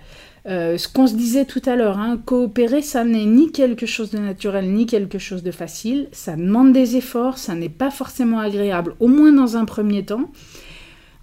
Euh, 0.47 0.77
ce 0.77 0.87
qu'on 0.87 1.07
se 1.07 1.15
disait 1.15 1.45
tout 1.45 1.61
à 1.65 1.75
l'heure, 1.75 1.97
hein, 1.97 2.19
coopérer, 2.23 2.81
ça 2.81 3.03
n'est 3.03 3.25
ni 3.25 3.51
quelque 3.51 3.85
chose 3.85 4.11
de 4.11 4.19
naturel, 4.19 4.71
ni 4.71 4.85
quelque 4.85 5.17
chose 5.17 5.41
de 5.41 5.51
facile. 5.51 6.07
Ça 6.11 6.35
demande 6.35 6.71
des 6.71 6.97
efforts, 6.97 7.37
ça 7.37 7.55
n'est 7.55 7.69
pas 7.69 7.89
forcément 7.89 8.39
agréable, 8.39 8.95
au 8.99 9.07
moins 9.07 9.31
dans 9.31 9.57
un 9.57 9.65
premier 9.65 10.05
temps. 10.05 10.29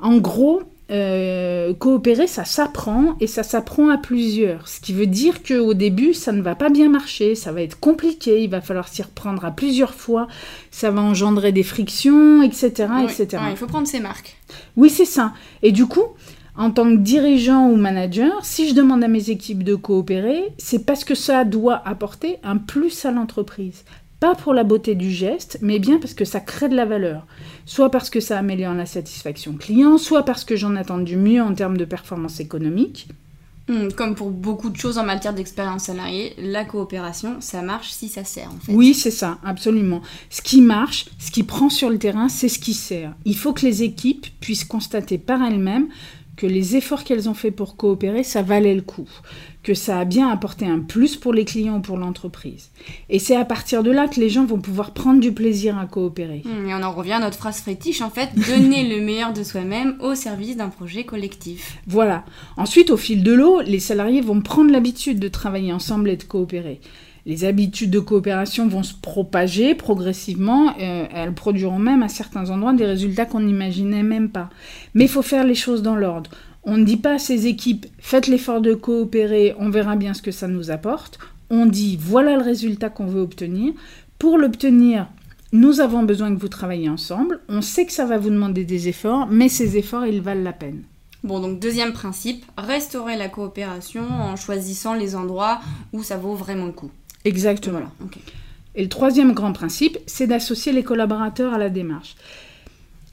En 0.00 0.16
gros, 0.16 0.62
euh, 0.90 1.72
coopérer, 1.74 2.26
ça 2.26 2.44
s'apprend 2.44 3.16
et 3.20 3.28
ça 3.28 3.44
s'apprend 3.44 3.88
à 3.88 3.96
plusieurs. 3.96 4.66
Ce 4.66 4.80
qui 4.80 4.92
veut 4.92 5.06
dire 5.06 5.44
qu'au 5.44 5.72
début, 5.72 6.12
ça 6.12 6.32
ne 6.32 6.42
va 6.42 6.56
pas 6.56 6.68
bien 6.68 6.88
marcher, 6.88 7.36
ça 7.36 7.52
va 7.52 7.62
être 7.62 7.78
compliqué, 7.78 8.42
il 8.42 8.50
va 8.50 8.60
falloir 8.60 8.88
s'y 8.88 9.02
reprendre 9.02 9.44
à 9.44 9.52
plusieurs 9.52 9.94
fois, 9.94 10.26
ça 10.72 10.90
va 10.90 11.00
engendrer 11.00 11.52
des 11.52 11.62
frictions, 11.62 12.42
etc. 12.42 12.88
etc. 13.04 13.42
il 13.50 13.56
faut 13.56 13.66
prendre 13.66 13.86
ses 13.86 14.00
marques. 14.00 14.36
Oui, 14.76 14.90
c'est 14.90 15.04
ça. 15.04 15.32
Et 15.62 15.70
du 15.70 15.86
coup, 15.86 16.08
en 16.56 16.70
tant 16.70 16.84
que 16.84 17.00
dirigeant 17.00 17.68
ou 17.68 17.76
manager, 17.76 18.44
si 18.44 18.68
je 18.68 18.74
demande 18.74 19.02
à 19.02 19.08
mes 19.08 19.30
équipes 19.30 19.62
de 19.62 19.74
coopérer, 19.74 20.52
c'est 20.58 20.84
parce 20.84 21.04
que 21.04 21.14
ça 21.14 21.44
doit 21.44 21.82
apporter 21.86 22.38
un 22.42 22.58
plus 22.58 23.04
à 23.04 23.10
l'entreprise. 23.10 23.84
Pas 24.20 24.34
pour 24.34 24.54
la 24.54 24.62
beauté 24.62 24.94
du 24.94 25.10
geste, 25.10 25.58
mais 25.62 25.78
bien 25.78 25.98
parce 25.98 26.14
que 26.14 26.24
ça 26.24 26.40
crée 26.40 26.68
de 26.68 26.76
la 26.76 26.84
valeur. 26.84 27.26
Soit 27.64 27.90
parce 27.90 28.10
que 28.10 28.20
ça 28.20 28.38
améliore 28.38 28.74
la 28.74 28.86
satisfaction 28.86 29.54
client, 29.54 29.98
soit 29.98 30.24
parce 30.24 30.44
que 30.44 30.54
j'en 30.54 30.76
attends 30.76 30.98
du 30.98 31.16
mieux 31.16 31.42
en 31.42 31.54
termes 31.54 31.76
de 31.76 31.84
performance 31.84 32.38
économique. 32.38 33.08
Hmm, 33.68 33.88
comme 33.96 34.16
pour 34.16 34.30
beaucoup 34.30 34.70
de 34.70 34.76
choses 34.76 34.98
en 34.98 35.04
matière 35.04 35.34
d'expérience 35.34 35.84
salariée, 35.84 36.34
la 36.36 36.64
coopération, 36.64 37.36
ça 37.40 37.62
marche 37.62 37.90
si 37.90 38.08
ça 38.08 38.24
sert 38.24 38.48
en 38.48 38.58
fait. 38.58 38.72
Oui, 38.72 38.92
c'est 38.92 39.12
ça, 39.12 39.38
absolument. 39.44 40.02
Ce 40.30 40.42
qui 40.42 40.60
marche, 40.60 41.06
ce 41.18 41.30
qui 41.30 41.44
prend 41.44 41.68
sur 41.68 41.88
le 41.88 41.98
terrain, 41.98 42.28
c'est 42.28 42.48
ce 42.48 42.58
qui 42.58 42.74
sert. 42.74 43.14
Il 43.24 43.36
faut 43.36 43.52
que 43.52 43.64
les 43.64 43.84
équipes 43.84 44.26
puissent 44.40 44.64
constater 44.64 45.16
par 45.16 45.42
elles-mêmes 45.42 45.88
que 46.36 46.46
les 46.46 46.76
efforts 46.76 47.04
qu'elles 47.04 47.28
ont 47.28 47.34
faits 47.34 47.54
pour 47.54 47.76
coopérer, 47.76 48.24
ça 48.24 48.42
valait 48.42 48.74
le 48.74 48.80
coup, 48.80 49.08
que 49.62 49.74
ça 49.74 49.98
a 49.98 50.04
bien 50.04 50.28
apporté 50.28 50.66
un 50.66 50.78
plus 50.78 51.16
pour 51.16 51.32
les 51.32 51.44
clients 51.44 51.76
ou 51.76 51.80
pour 51.80 51.98
l'entreprise. 51.98 52.70
Et 53.10 53.18
c'est 53.18 53.36
à 53.36 53.44
partir 53.44 53.82
de 53.82 53.90
là 53.90 54.08
que 54.08 54.18
les 54.18 54.30
gens 54.30 54.44
vont 54.44 54.60
pouvoir 54.60 54.92
prendre 54.92 55.20
du 55.20 55.32
plaisir 55.32 55.78
à 55.78 55.86
coopérer. 55.86 56.42
Hmm, 56.44 56.68
et 56.68 56.74
on 56.74 56.82
en 56.82 56.92
revient 56.92 57.12
à 57.12 57.20
notre 57.20 57.38
phrase 57.38 57.60
fétiche, 57.60 58.00
en 58.00 58.10
fait, 58.10 58.30
donner 58.34 58.88
le 58.88 59.04
meilleur 59.04 59.32
de 59.32 59.42
soi-même 59.42 59.96
au 60.00 60.14
service 60.14 60.56
d'un 60.56 60.68
projet 60.68 61.04
collectif. 61.04 61.78
Voilà. 61.86 62.24
Ensuite, 62.56 62.90
au 62.90 62.96
fil 62.96 63.22
de 63.22 63.32
l'eau, 63.32 63.60
les 63.60 63.80
salariés 63.80 64.22
vont 64.22 64.40
prendre 64.40 64.70
l'habitude 64.70 65.18
de 65.18 65.28
travailler 65.28 65.72
ensemble 65.72 66.08
et 66.08 66.16
de 66.16 66.24
coopérer 66.24 66.80
les 67.24 67.44
habitudes 67.44 67.90
de 67.90 68.00
coopération 68.00 68.66
vont 68.66 68.82
se 68.82 68.94
propager 68.94 69.74
progressivement. 69.74 70.74
Euh, 70.80 71.06
elles 71.14 71.34
produiront 71.34 71.78
même 71.78 72.02
à 72.02 72.08
certains 72.08 72.50
endroits 72.50 72.72
des 72.72 72.86
résultats 72.86 73.26
qu'on 73.26 73.40
n'imaginait 73.40 74.02
même 74.02 74.30
pas. 74.30 74.50
Mais 74.94 75.04
il 75.04 75.10
faut 75.10 75.22
faire 75.22 75.44
les 75.44 75.54
choses 75.54 75.82
dans 75.82 75.96
l'ordre. 75.96 76.30
On 76.64 76.76
ne 76.76 76.84
dit 76.84 76.96
pas 76.96 77.14
à 77.14 77.18
ces 77.18 77.46
équipes 77.46 77.86
faites 77.98 78.28
l'effort 78.28 78.60
de 78.60 78.74
coopérer, 78.74 79.54
on 79.58 79.70
verra 79.70 79.96
bien 79.96 80.14
ce 80.14 80.22
que 80.22 80.30
ça 80.30 80.48
nous 80.48 80.70
apporte. 80.70 81.18
On 81.50 81.66
dit 81.66 81.98
voilà 82.00 82.36
le 82.36 82.42
résultat 82.42 82.88
qu'on 82.88 83.06
veut 83.06 83.20
obtenir. 83.20 83.72
Pour 84.18 84.38
l'obtenir, 84.38 85.08
nous 85.52 85.80
avons 85.80 86.02
besoin 86.02 86.34
que 86.34 86.40
vous 86.40 86.48
travailliez 86.48 86.88
ensemble. 86.88 87.40
On 87.48 87.60
sait 87.60 87.84
que 87.84 87.92
ça 87.92 88.06
va 88.06 88.18
vous 88.18 88.30
demander 88.30 88.64
des 88.64 88.88
efforts, 88.88 89.26
mais 89.30 89.48
ces 89.48 89.76
efforts, 89.76 90.06
ils 90.06 90.22
valent 90.22 90.42
la 90.42 90.52
peine. 90.52 90.82
Bon, 91.24 91.38
donc 91.38 91.60
deuxième 91.60 91.92
principe, 91.92 92.44
restaurer 92.58 93.16
la 93.16 93.28
coopération 93.28 94.02
en 94.02 94.34
choisissant 94.34 94.94
les 94.94 95.14
endroits 95.14 95.60
où 95.92 96.02
ça 96.02 96.16
vaut 96.16 96.34
vraiment 96.34 96.66
le 96.66 96.72
coup. 96.72 96.90
Exactement. 97.24 97.90
Et 98.74 98.82
le 98.82 98.88
troisième 98.88 99.32
grand 99.32 99.52
principe, 99.52 99.98
c'est 100.06 100.26
d'associer 100.26 100.72
les 100.72 100.82
collaborateurs 100.82 101.52
à 101.52 101.58
la 101.58 101.68
démarche. 101.68 102.16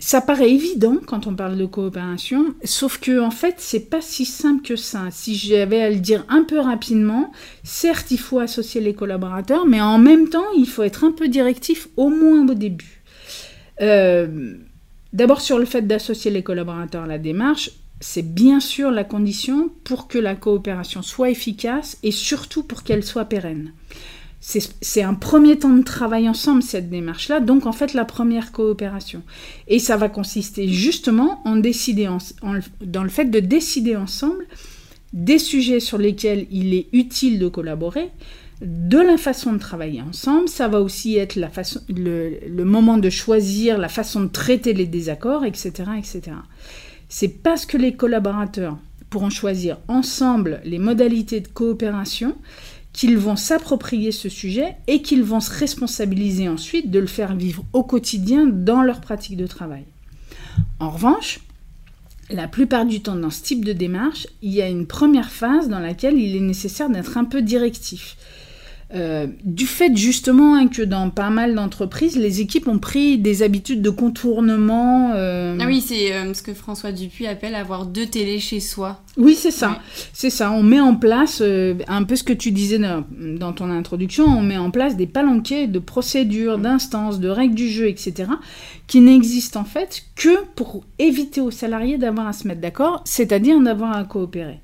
Ça 0.02 0.22
paraît 0.22 0.50
évident 0.50 0.96
quand 1.06 1.28
on 1.28 1.36
parle 1.36 1.58
de 1.58 1.66
coopération, 1.66 2.56
sauf 2.64 3.00
que 3.00 3.20
en 3.20 3.32
fait, 3.32 3.56
c'est 3.58 3.90
pas 3.90 4.00
si 4.00 4.24
simple 4.24 4.66
que 4.66 4.78
ça. 4.78 5.08
Si 5.12 5.36
j'avais 5.36 5.82
à 5.82 5.90
le 5.90 5.98
dire 5.98 6.24
un 6.30 6.44
peu 6.44 6.58
rapidement, 6.58 7.34
certes, 7.66 8.10
il 8.12 8.20
faut 8.20 8.40
associer 8.40 8.80
les 8.80 8.94
collaborateurs, 8.94 9.66
mais 9.66 9.82
en 9.82 9.98
même 9.98 10.30
temps, 10.30 10.50
il 10.58 10.68
faut 10.68 10.84
être 10.84 11.04
un 11.04 11.12
peu 11.12 11.28
directif, 11.28 11.90
au 11.98 12.08
moins 12.08 12.48
au 12.48 12.54
début. 12.54 13.02
Euh, 13.82 14.54
d'abord, 15.12 15.42
sur 15.42 15.60
le 15.60 15.66
fait 15.66 15.82
d'associer 15.82 16.32
les 16.32 16.44
collaborateurs 16.44 17.04
à 17.04 17.08
la 17.08 17.18
démarche, 17.18 17.72
c'est 18.00 18.34
bien 18.34 18.60
sûr 18.60 18.92
la 18.92 19.04
condition 19.04 19.70
pour 19.84 20.08
que 20.08 20.18
la 20.18 20.36
coopération 20.36 21.02
soit 21.02 21.30
efficace 21.30 21.98
et 22.04 22.12
surtout 22.12 22.64
pour 22.64 22.84
qu'elle 22.84 23.04
soit 23.04 23.26
pérenne. 23.26 23.74
C'est 24.42 25.04
un 25.04 25.16
premier 25.16 25.60
temps 25.60 25.76
de 25.76 25.84
travail 25.84 26.30
ensemble, 26.30 26.64
cette 26.64 26.90
démarche-là, 26.90 27.42
donc 27.42 27.66
en 27.66 27.74
fait 27.74 27.94
la 27.94 28.06
première 28.06 28.54
coopération. 28.54 29.22
Et 29.68 29.80
ça 29.80 29.98
va 29.98 30.08
consister 30.08 30.70
justement 30.70 31.42
en 31.44 31.58
décider 31.58 32.08
dans 32.82 33.04
le 33.04 33.10
fait 33.10 33.26
de 33.26 33.42
décider 33.42 33.98
ensemble 33.98 34.46
des 35.12 35.40
sujets 35.40 35.82
sur 35.82 35.98
lesquels 35.98 36.48
il 36.52 36.74
est 36.74 36.88
utile 36.94 37.38
de 37.38 37.50
collaborer, 37.50 38.12
de 38.62 38.98
la 38.98 39.18
façon 39.18 39.52
de 39.52 39.58
travailler 39.58 40.02
ensemble. 40.02 40.48
Ça 40.48 40.70
va 40.70 40.80
aussi 40.80 41.18
être 41.18 41.36
la 41.36 41.50
façon, 41.50 41.82
le, 41.90 42.40
le 42.48 42.66
moment 42.66 42.98
de 42.98 43.10
choisir 43.10 43.78
la 43.78 43.90
façon 43.90 44.22
de 44.22 44.28
traiter 44.28 44.74
les 44.74 44.86
désaccords, 44.86 45.44
etc. 45.44 45.84
etc 45.98 46.32
c'est 47.10 47.28
parce 47.28 47.66
que 47.66 47.78
les 47.78 47.96
collaborateurs 47.96 48.78
pourront 49.10 49.32
choisir 49.32 49.80
ensemble 49.88 50.62
les 50.64 50.80
modalités 50.80 51.42
de 51.42 51.48
coopération 51.48 52.36
qu'ils 52.94 53.18
vont 53.18 53.36
s'approprier 53.36 54.12
ce 54.12 54.30
sujet 54.30 54.76
et 54.88 55.02
qu'ils 55.02 55.24
vont 55.24 55.40
se 55.40 55.52
responsabiliser 55.52 56.48
ensuite 56.48 56.92
de 56.92 57.00
le 57.00 57.08
faire 57.08 57.36
vivre 57.36 57.64
au 57.74 57.84
quotidien 57.84 58.46
dans 58.48 58.82
leur 58.82 59.02
pratique 59.02 59.38
de 59.38 59.48
travail. 59.48 59.84
En 60.80 60.90
revanche, 60.90 61.40
la 62.30 62.48
plupart 62.48 62.86
du 62.86 63.02
temps 63.02 63.16
dans 63.16 63.30
ce 63.30 63.42
type 63.42 63.66
de 63.66 63.74
démarche, 63.74 64.28
il 64.42 64.52
y 64.52 64.62
a 64.62 64.70
une 64.70 64.86
première 64.86 65.32
phase 65.32 65.68
dans 65.68 65.80
laquelle 65.80 66.18
il 66.18 66.36
est 66.36 66.42
nécessaire 66.42 66.90
d'être 66.90 67.18
un 67.18 67.26
peu 67.26 67.42
directif. 67.42 68.18
Euh, 68.96 69.28
du 69.44 69.68
fait 69.68 69.96
justement 69.96 70.56
hein, 70.56 70.68
que 70.68 70.82
dans 70.82 71.12
pas 71.12 71.30
mal 71.30 71.54
d'entreprises, 71.54 72.18
les 72.18 72.42
équipes 72.42 72.68
ont 72.68 72.80
pris 72.80 73.20
des 73.20 73.44
habitudes 73.44 73.84
de 73.84 73.92
contournement. 73.92 75.12
Euh, 75.14 75.56
ah 75.62 75.66
oui, 75.68 75.80
c'est 75.80 76.12
euh, 76.12 76.34
ce 76.34 76.42
que 76.42 76.56
François 76.56 76.92
Dupuis 76.92 77.28
appelle 77.28 77.54
avoir 77.54 77.86
deux 77.86 78.08
télés 78.08 78.40
chez 78.40 78.60
soi. 78.60 79.04
Oui, 79.16 79.36
c'est 79.36 79.52
ça. 79.52 79.78
C'est 80.12 80.32
ça. 80.32 80.52
On 80.52 80.64
met 80.64 80.80
en 80.80 80.96
place 80.96 81.44
un 81.88 82.04
peu 82.04 82.16
ce 82.16 82.24
que 82.24 82.34
tu 82.34 82.52
disais 82.52 82.80
dans, 82.80 83.54
ton 83.54 83.70
introduction. 83.70 84.26
On 84.26 84.42
met 84.42 84.58
en 84.58 84.72
place 84.72 84.98
des 84.98 85.08
palanquets 85.08 85.68
de 85.68 85.78
procédures, 85.78 86.58
d'instances, 86.58 87.20
de 87.20 87.30
règles 87.30 87.56
du 87.56 87.70
jeu, 87.70 87.90
etc., 87.90 88.32
qui 88.88 89.02
n'existent 89.02 89.62
en 89.62 89.66
fait 89.66 90.06
que 90.16 90.46
pour 90.56 90.84
éviter 90.98 91.42
aux 91.42 91.52
salariés 91.52 92.00
d'avoir 92.00 92.28
à 92.28 92.34
se 92.34 92.48
mettre 92.48 92.62
d'accord, 92.62 93.04
c'est-à-dire 93.06 93.60
d'avoir 93.60 93.96
à 93.96 94.04
coopérer. 94.04 94.62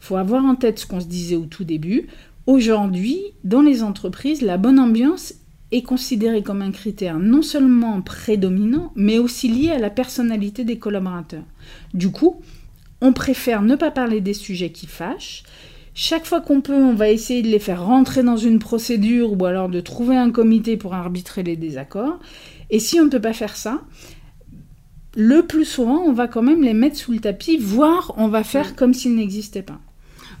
Il 0.00 0.06
faut 0.06 0.16
avoir 0.16 0.44
en 0.44 0.54
tête 0.54 0.78
ce 0.78 0.86
qu'on 0.86 1.00
se 1.00 1.06
disait 1.06 1.34
au 1.34 1.46
tout 1.46 1.64
début. 1.64 2.08
Aujourd'hui, 2.46 3.22
dans 3.42 3.62
les 3.62 3.82
entreprises, 3.82 4.42
la 4.42 4.58
bonne 4.58 4.78
ambiance 4.78 5.34
est 5.72 5.82
considérée 5.82 6.42
comme 6.42 6.60
un 6.60 6.72
critère 6.72 7.18
non 7.18 7.40
seulement 7.40 8.02
prédominant, 8.02 8.92
mais 8.94 9.18
aussi 9.18 9.48
lié 9.48 9.70
à 9.70 9.78
la 9.78 9.88
personnalité 9.88 10.62
des 10.64 10.78
collaborateurs. 10.78 11.44
Du 11.94 12.10
coup, 12.10 12.42
on 13.00 13.12
préfère 13.12 13.62
ne 13.62 13.76
pas 13.76 13.90
parler 13.90 14.20
des 14.20 14.34
sujets 14.34 14.70
qui 14.70 14.86
fâchent. 14.86 15.42
Chaque 15.94 16.26
fois 16.26 16.40
qu'on 16.40 16.60
peut, 16.60 16.74
on 16.74 16.94
va 16.94 17.08
essayer 17.08 17.40
de 17.40 17.48
les 17.48 17.58
faire 17.58 17.84
rentrer 17.84 18.22
dans 18.22 18.36
une 18.36 18.58
procédure 18.58 19.32
ou 19.32 19.44
alors 19.46 19.68
de 19.68 19.80
trouver 19.80 20.16
un 20.16 20.30
comité 20.30 20.76
pour 20.76 20.92
arbitrer 20.94 21.42
les 21.42 21.56
désaccords. 21.56 22.18
Et 22.68 22.78
si 22.78 23.00
on 23.00 23.04
ne 23.04 23.10
peut 23.10 23.20
pas 23.20 23.32
faire 23.32 23.56
ça, 23.56 23.82
le 25.16 25.46
plus 25.46 25.64
souvent, 25.64 26.02
on 26.02 26.12
va 26.12 26.28
quand 26.28 26.42
même 26.42 26.62
les 26.62 26.74
mettre 26.74 26.96
sous 26.96 27.12
le 27.12 27.20
tapis, 27.20 27.56
voire 27.56 28.12
on 28.16 28.28
va 28.28 28.44
faire 28.44 28.76
comme 28.76 28.92
s'ils 28.92 29.14
n'existaient 29.14 29.62
pas. 29.62 29.80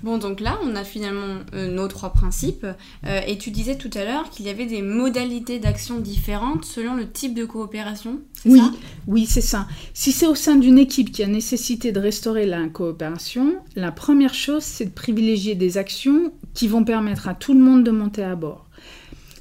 Bon, 0.04 0.18
donc 0.18 0.40
là, 0.40 0.58
on 0.62 0.76
a 0.76 0.84
finalement 0.84 1.38
euh, 1.54 1.74
nos 1.74 1.88
trois 1.88 2.12
principes. 2.12 2.66
Euh, 3.06 3.20
et 3.26 3.38
tu 3.38 3.50
disais 3.50 3.78
tout 3.78 3.88
à 3.94 4.04
l'heure 4.04 4.28
qu'il 4.28 4.44
y 4.44 4.50
avait 4.50 4.66
des 4.66 4.82
modalités 4.82 5.58
d'action 5.58 5.98
différentes 5.98 6.66
selon 6.66 6.94
le 6.94 7.10
type 7.10 7.32
de 7.32 7.46
coopération. 7.46 8.20
Oui, 8.44 8.60
oui, 9.06 9.24
c'est 9.24 9.40
ça. 9.40 9.66
Si 9.94 10.12
c'est 10.12 10.26
au 10.26 10.34
sein 10.34 10.56
d'une 10.56 10.78
équipe 10.78 11.10
qui 11.10 11.22
a 11.22 11.26
nécessité 11.26 11.90
de 11.90 11.98
restaurer 12.00 12.44
la 12.44 12.68
coopération, 12.68 13.54
la 13.76 13.92
première 13.92 14.34
chose, 14.34 14.62
c'est 14.62 14.84
de 14.84 14.90
privilégier 14.90 15.54
des 15.54 15.78
actions 15.78 16.34
qui 16.52 16.68
vont 16.68 16.84
permettre 16.84 17.26
à 17.26 17.34
tout 17.34 17.54
le 17.54 17.60
monde 17.60 17.82
de 17.82 17.90
monter 17.90 18.24
à 18.24 18.36
bord. 18.36 18.68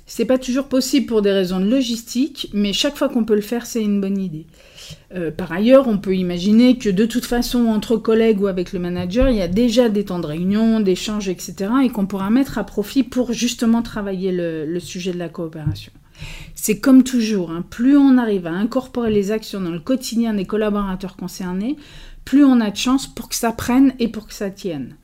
C'est 0.05 0.23
pas 0.23 0.37
toujours 0.37 0.69
possible 0.69 1.07
pour 1.07 1.21
des 1.21 1.33
raisons 1.33 1.59
de 1.59 1.69
logistique, 1.69 2.49
mais 2.53 2.71
chaque 2.71 2.95
fois 2.95 3.09
qu'on 3.09 3.25
peut 3.25 3.35
le 3.35 3.41
faire, 3.41 3.65
c'est 3.65 3.81
une 3.81 3.99
bonne 3.99 4.17
idée. 4.17 4.47
Euh, 5.13 5.31
par 5.31 5.51
ailleurs, 5.51 5.87
on 5.87 5.97
peut 5.97 6.15
imaginer 6.15 6.77
que 6.77 6.89
de 6.89 7.05
toute 7.05 7.25
façon, 7.25 7.67
entre 7.67 7.97
collègues 7.97 8.41
ou 8.41 8.47
avec 8.47 8.73
le 8.73 8.79
manager, 8.79 9.29
il 9.29 9.37
y 9.37 9.41
a 9.41 9.47
déjà 9.47 9.89
des 9.89 10.05
temps 10.05 10.19
de 10.19 10.27
réunion, 10.27 10.79
d'échanges, 10.79 11.29
etc., 11.29 11.71
et 11.83 11.89
qu'on 11.89 12.05
pourra 12.05 12.29
mettre 12.29 12.57
à 12.57 12.63
profit 12.63 13.03
pour 13.03 13.33
justement 13.33 13.81
travailler 13.81 14.31
le, 14.31 14.79
sujet 14.79 15.13
de 15.13 15.19
la 15.19 15.29
coopération. 15.29 15.91
C'est 16.55 16.79
comme 16.79 17.03
toujours, 17.03 17.51
hein, 17.51 17.63
plus 17.69 17.97
on 17.97 18.17
arrive 18.17 18.47
à 18.47 18.51
incorporer 18.51 19.11
les 19.11 19.31
actions 19.31 19.61
dans 19.61 19.71
le 19.71 19.79
quotidien 19.79 20.33
des 20.33 20.45
collaborateurs 20.45 21.15
concernés, 21.15 21.77
plus 22.25 22.43
on 22.43 22.61
a 22.61 22.71
de 22.71 22.77
chance 22.77 23.07
pour 23.07 23.29
que 23.29 23.35
ça 23.35 23.51
prenne 23.51 23.93
et 23.99 24.07
pour 24.07 24.27
que 24.27 24.33
ça 24.33 24.49
tienne. 24.49 24.95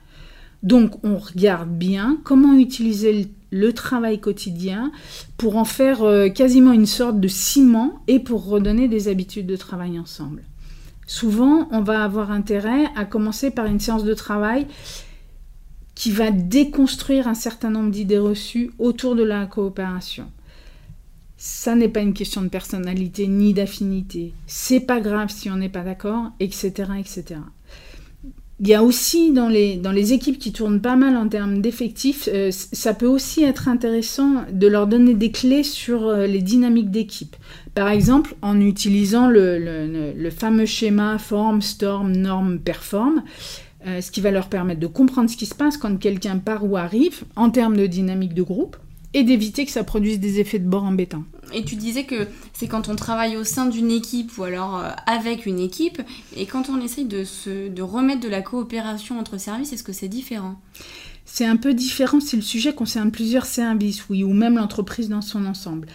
Donc 0.63 1.04
on 1.04 1.18
regarde 1.18 1.70
bien 1.70 2.18
comment 2.24 2.54
utiliser 2.54 3.28
le 3.51 3.74
travail 3.74 4.20
quotidien 4.20 4.92
pour 5.38 5.56
en 5.56 5.66
faire 5.66 6.04
euh, 6.04 6.30
quasiment 6.30 6.72
une 6.72 6.86
sorte 6.86 7.20
de 7.20 7.28
ciment 7.28 8.04
et 8.08 8.20
pour 8.20 8.46
redonner 8.46 8.88
des 8.88 9.08
habitudes 9.08 9.48
de 9.48 9.56
travail 9.56 9.98
ensemble. 9.98 10.44
Souvent, 11.08 11.68
on 11.72 11.82
va 11.82 12.04
avoir 12.04 12.30
intérêt 12.30 12.86
à 12.96 13.06
commencer 13.06 13.50
par 13.50 13.66
une 13.66 13.80
séance 13.80 14.04
de 14.04 14.13
travail 14.13 14.68
qui 15.96 16.12
va 16.12 16.30
déconstruire 16.32 17.28
un 17.28 17.34
certain 17.34 17.72
nombre 17.72 17.89
d'idées 17.89 18.20
reçues 18.20 18.72
autour 18.78 19.16
de 19.16 19.24
la 19.24 19.48
coopération. 19.48 20.28
Ça 21.36 21.74
n'est 21.74 21.89
pas 21.89 22.01
une 22.01 22.13
question 22.13 22.42
de 22.42 22.48
personnalité 22.48 23.28
ni 23.28 23.54
d'affinité. 23.54 24.34
C'est 24.46 24.82
pas 24.82 25.00
grave 25.00 25.30
si 25.30 25.50
on 25.50 25.56
n'est 25.56 25.70
pas 25.70 25.84
d'accord, 25.84 26.32
etc., 26.39 26.92
etc. 27.00 27.39
Il 28.62 28.68
y 28.68 28.74
a 28.74 28.84
aussi 28.84 29.32
dans 29.32 29.48
les, 29.48 29.78
dans 29.78 29.94
les 29.94 30.12
équipes 30.12 30.38
qui 30.38 30.51
tournent 30.51 30.82
pas 30.82 30.98
mal 30.98 31.16
en 31.16 31.30
termes 31.30 31.62
d'effectifs, 31.62 32.28
euh, 32.34 32.51
ça 32.51 32.94
peut 32.94 33.08
aussi 33.08 33.42
être 33.44 33.70
intéressant 33.70 34.44
de 34.51 34.68
leur 34.68 34.86
donner 34.86 35.13
des 35.13 35.32
clés 35.32 35.63
sur 35.63 36.08
euh, 36.08 36.28
les 36.28 36.42
dynamiques 36.42 36.92
d'équipe. 36.92 37.38
Par 37.74 37.88
exemple, 37.88 38.36
en 38.42 38.60
utilisant 38.60 39.30
le, 39.30 40.13
le, 40.13 40.30
fameux 40.30 40.66
schéma 40.66 41.18
form, 41.20 41.62
storm, 41.62 42.12
norm, 42.12 42.60
perform, 42.60 43.24
euh, 43.88 44.01
ce 44.01 44.12
qui 44.12 44.20
va 44.20 44.30
leur 44.30 44.50
permettre 44.50 44.82
de 44.82 44.88
comprendre 44.88 45.30
ce 45.30 45.38
qui 45.38 45.46
se 45.46 45.56
passe 45.56 45.78
quand 45.78 45.98
quelqu'un 45.98 46.38
part 46.38 46.70
ou 46.70 46.75
arrive 46.75 47.24
en 47.38 47.50
termes 47.51 47.78
de 47.78 47.88
dynamique 47.88 48.34
de 48.34 48.44
groupe 48.44 48.75
et 49.13 49.24
d'éviter 49.24 49.66
que 49.66 49.72
ça 49.72 49.84
produise 49.84 50.20
des 50.20 50.39
effets 50.39 50.60
de 50.60 50.68
bord 50.68 50.84
embêtants. 50.84 51.24
Et 51.54 51.63
tu 51.63 51.75
disais 51.75 52.04
que 52.04 52.28
c'est 52.54 52.68
quand 52.68 52.89
on 52.89 52.96
travaille 52.96 53.36
au 53.38 53.44
sein 53.44 53.66
d'une 53.66 53.89
équipe 53.89 54.38
ou 54.38 54.44
alors 54.44 54.78
euh, 54.78 54.89
avec 55.08 55.46
une 55.46 55.60
équipe, 55.60 56.01
et 56.36 56.46
quand 56.46 56.70
on 56.70 56.80
essaye 56.80 57.06
de, 57.06 57.24
se, 57.24 57.70
de 57.70 57.82
remettre 57.82 58.22
de 58.22 58.30
la 58.30 58.42
coopération 58.42 59.20
entre 59.20 59.39
services, 59.39 59.74
est-ce 59.74 59.84
que 59.84 59.94
c'est 59.94 60.08
différent? 60.08 60.60
C'est 61.25 61.46
un 61.46 61.58
peu 61.58 61.74
différent 61.74 62.20
si 62.20 62.36
le 62.36 62.42
sujet 62.42 62.74
concerne 62.74 63.12
plusieurs 63.12 63.46
services, 63.46 64.10
oui, 64.10 64.24
ou 64.24 64.34
même 64.34 64.58
l'entreprise 64.58 65.10
dans 65.10 65.22
son 65.22 65.46
ensemble. 65.46 65.88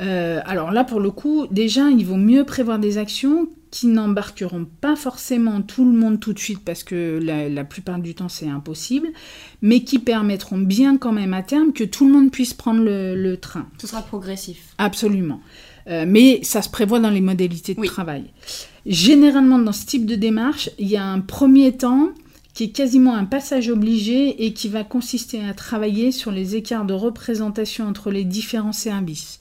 Euh, 0.00 0.40
alors 0.44 0.70
là, 0.72 0.84
pour 0.84 1.00
le 1.00 1.10
coup, 1.10 1.46
déjà, 1.50 1.90
il 1.90 2.06
vaut 2.06 2.16
mieux 2.16 2.44
prévoir 2.44 2.78
des 2.78 2.96
actions 2.96 3.48
qui 3.72 3.86
n'embarqueront 3.86 4.66
pas 4.82 4.96
forcément 4.96 5.62
tout 5.62 5.86
le 5.90 5.98
monde 5.98 6.20
tout 6.20 6.34
de 6.34 6.38
suite 6.38 6.60
parce 6.62 6.84
que 6.84 7.18
la, 7.20 7.64
plupart 7.64 7.98
du 7.98 8.14
temps 8.14 8.28
c'est 8.28 8.46
impossible, 8.46 9.08
mais 9.62 9.82
qui 9.82 9.98
permettront 9.98 10.58
bien 10.58 10.98
quand 10.98 11.10
même 11.10 11.32
à 11.32 11.42
terme 11.42 11.72
que 11.72 11.82
tout 11.82 12.06
le 12.06 12.12
monde 12.12 12.30
puisse 12.30 12.52
prendre 12.52 12.82
le, 12.84 13.36
train. 13.36 13.66
Ce 13.78 13.86
sera 13.86 14.02
progressif. 14.02 14.74
Absolument. 14.76 15.40
Euh, 15.88 16.04
mais 16.06 16.44
ça 16.44 16.60
se 16.60 16.68
prévoit 16.68 17.00
dans 17.00 17.10
les 17.10 17.22
modalités 17.22 17.74
de 17.74 17.82
travail. 17.86 18.24
Généralement, 18.84 19.58
dans 19.58 19.72
ce 19.72 19.86
type 19.86 20.04
de 20.04 20.16
démarche, 20.16 20.68
il 20.78 20.88
y 20.88 20.98
a 20.98 21.06
un 21.06 21.20
premier 21.20 21.72
temps 21.72 22.10
qui 22.52 22.64
est 22.64 22.70
quasiment 22.72 23.14
un 23.14 23.24
passage 23.24 23.70
obligé 23.70 24.44
et 24.44 24.52
qui 24.52 24.68
va 24.68 24.84
consister 24.84 25.42
à 25.42 25.54
travailler 25.54 26.12
sur 26.12 26.30
les 26.30 26.56
écarts 26.56 26.84
de 26.84 26.92
représentation 26.92 27.86
entre 27.88 28.10
les 28.10 28.24
différents 28.24 28.72
services 28.72 29.40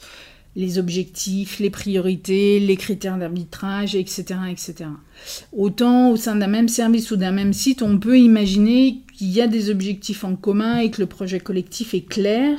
les 0.56 0.78
objectifs, 0.78 1.60
les 1.60 1.70
priorités, 1.70 2.60
les 2.60 2.76
critères 2.76 3.18
d'arbitrage, 3.18 3.96
etc., 3.96 4.24
etc. 4.50 4.90
Autant 5.54 6.12
au 6.12 6.18
sein 6.18 6.36
d'un 6.36 6.48
même 6.48 6.68
service 6.68 7.12
ou 7.12 7.16
d'un 7.16 7.32
même 7.32 7.54
site, 7.54 7.82
on 7.82 7.98
peut 8.00 8.20
imaginer 8.20 9.02
qu'il 9.14 9.32
y 9.32 9.42
a 9.42 9.48
des 9.48 9.70
objectifs 9.70 10.24
en 10.24 10.36
commun 10.36 10.80
et 10.80 10.92
que 10.92 11.02
le 11.02 11.08
projet 11.08 11.40
collectif 11.40 11.94
est 11.94 12.08
clair, 12.08 12.58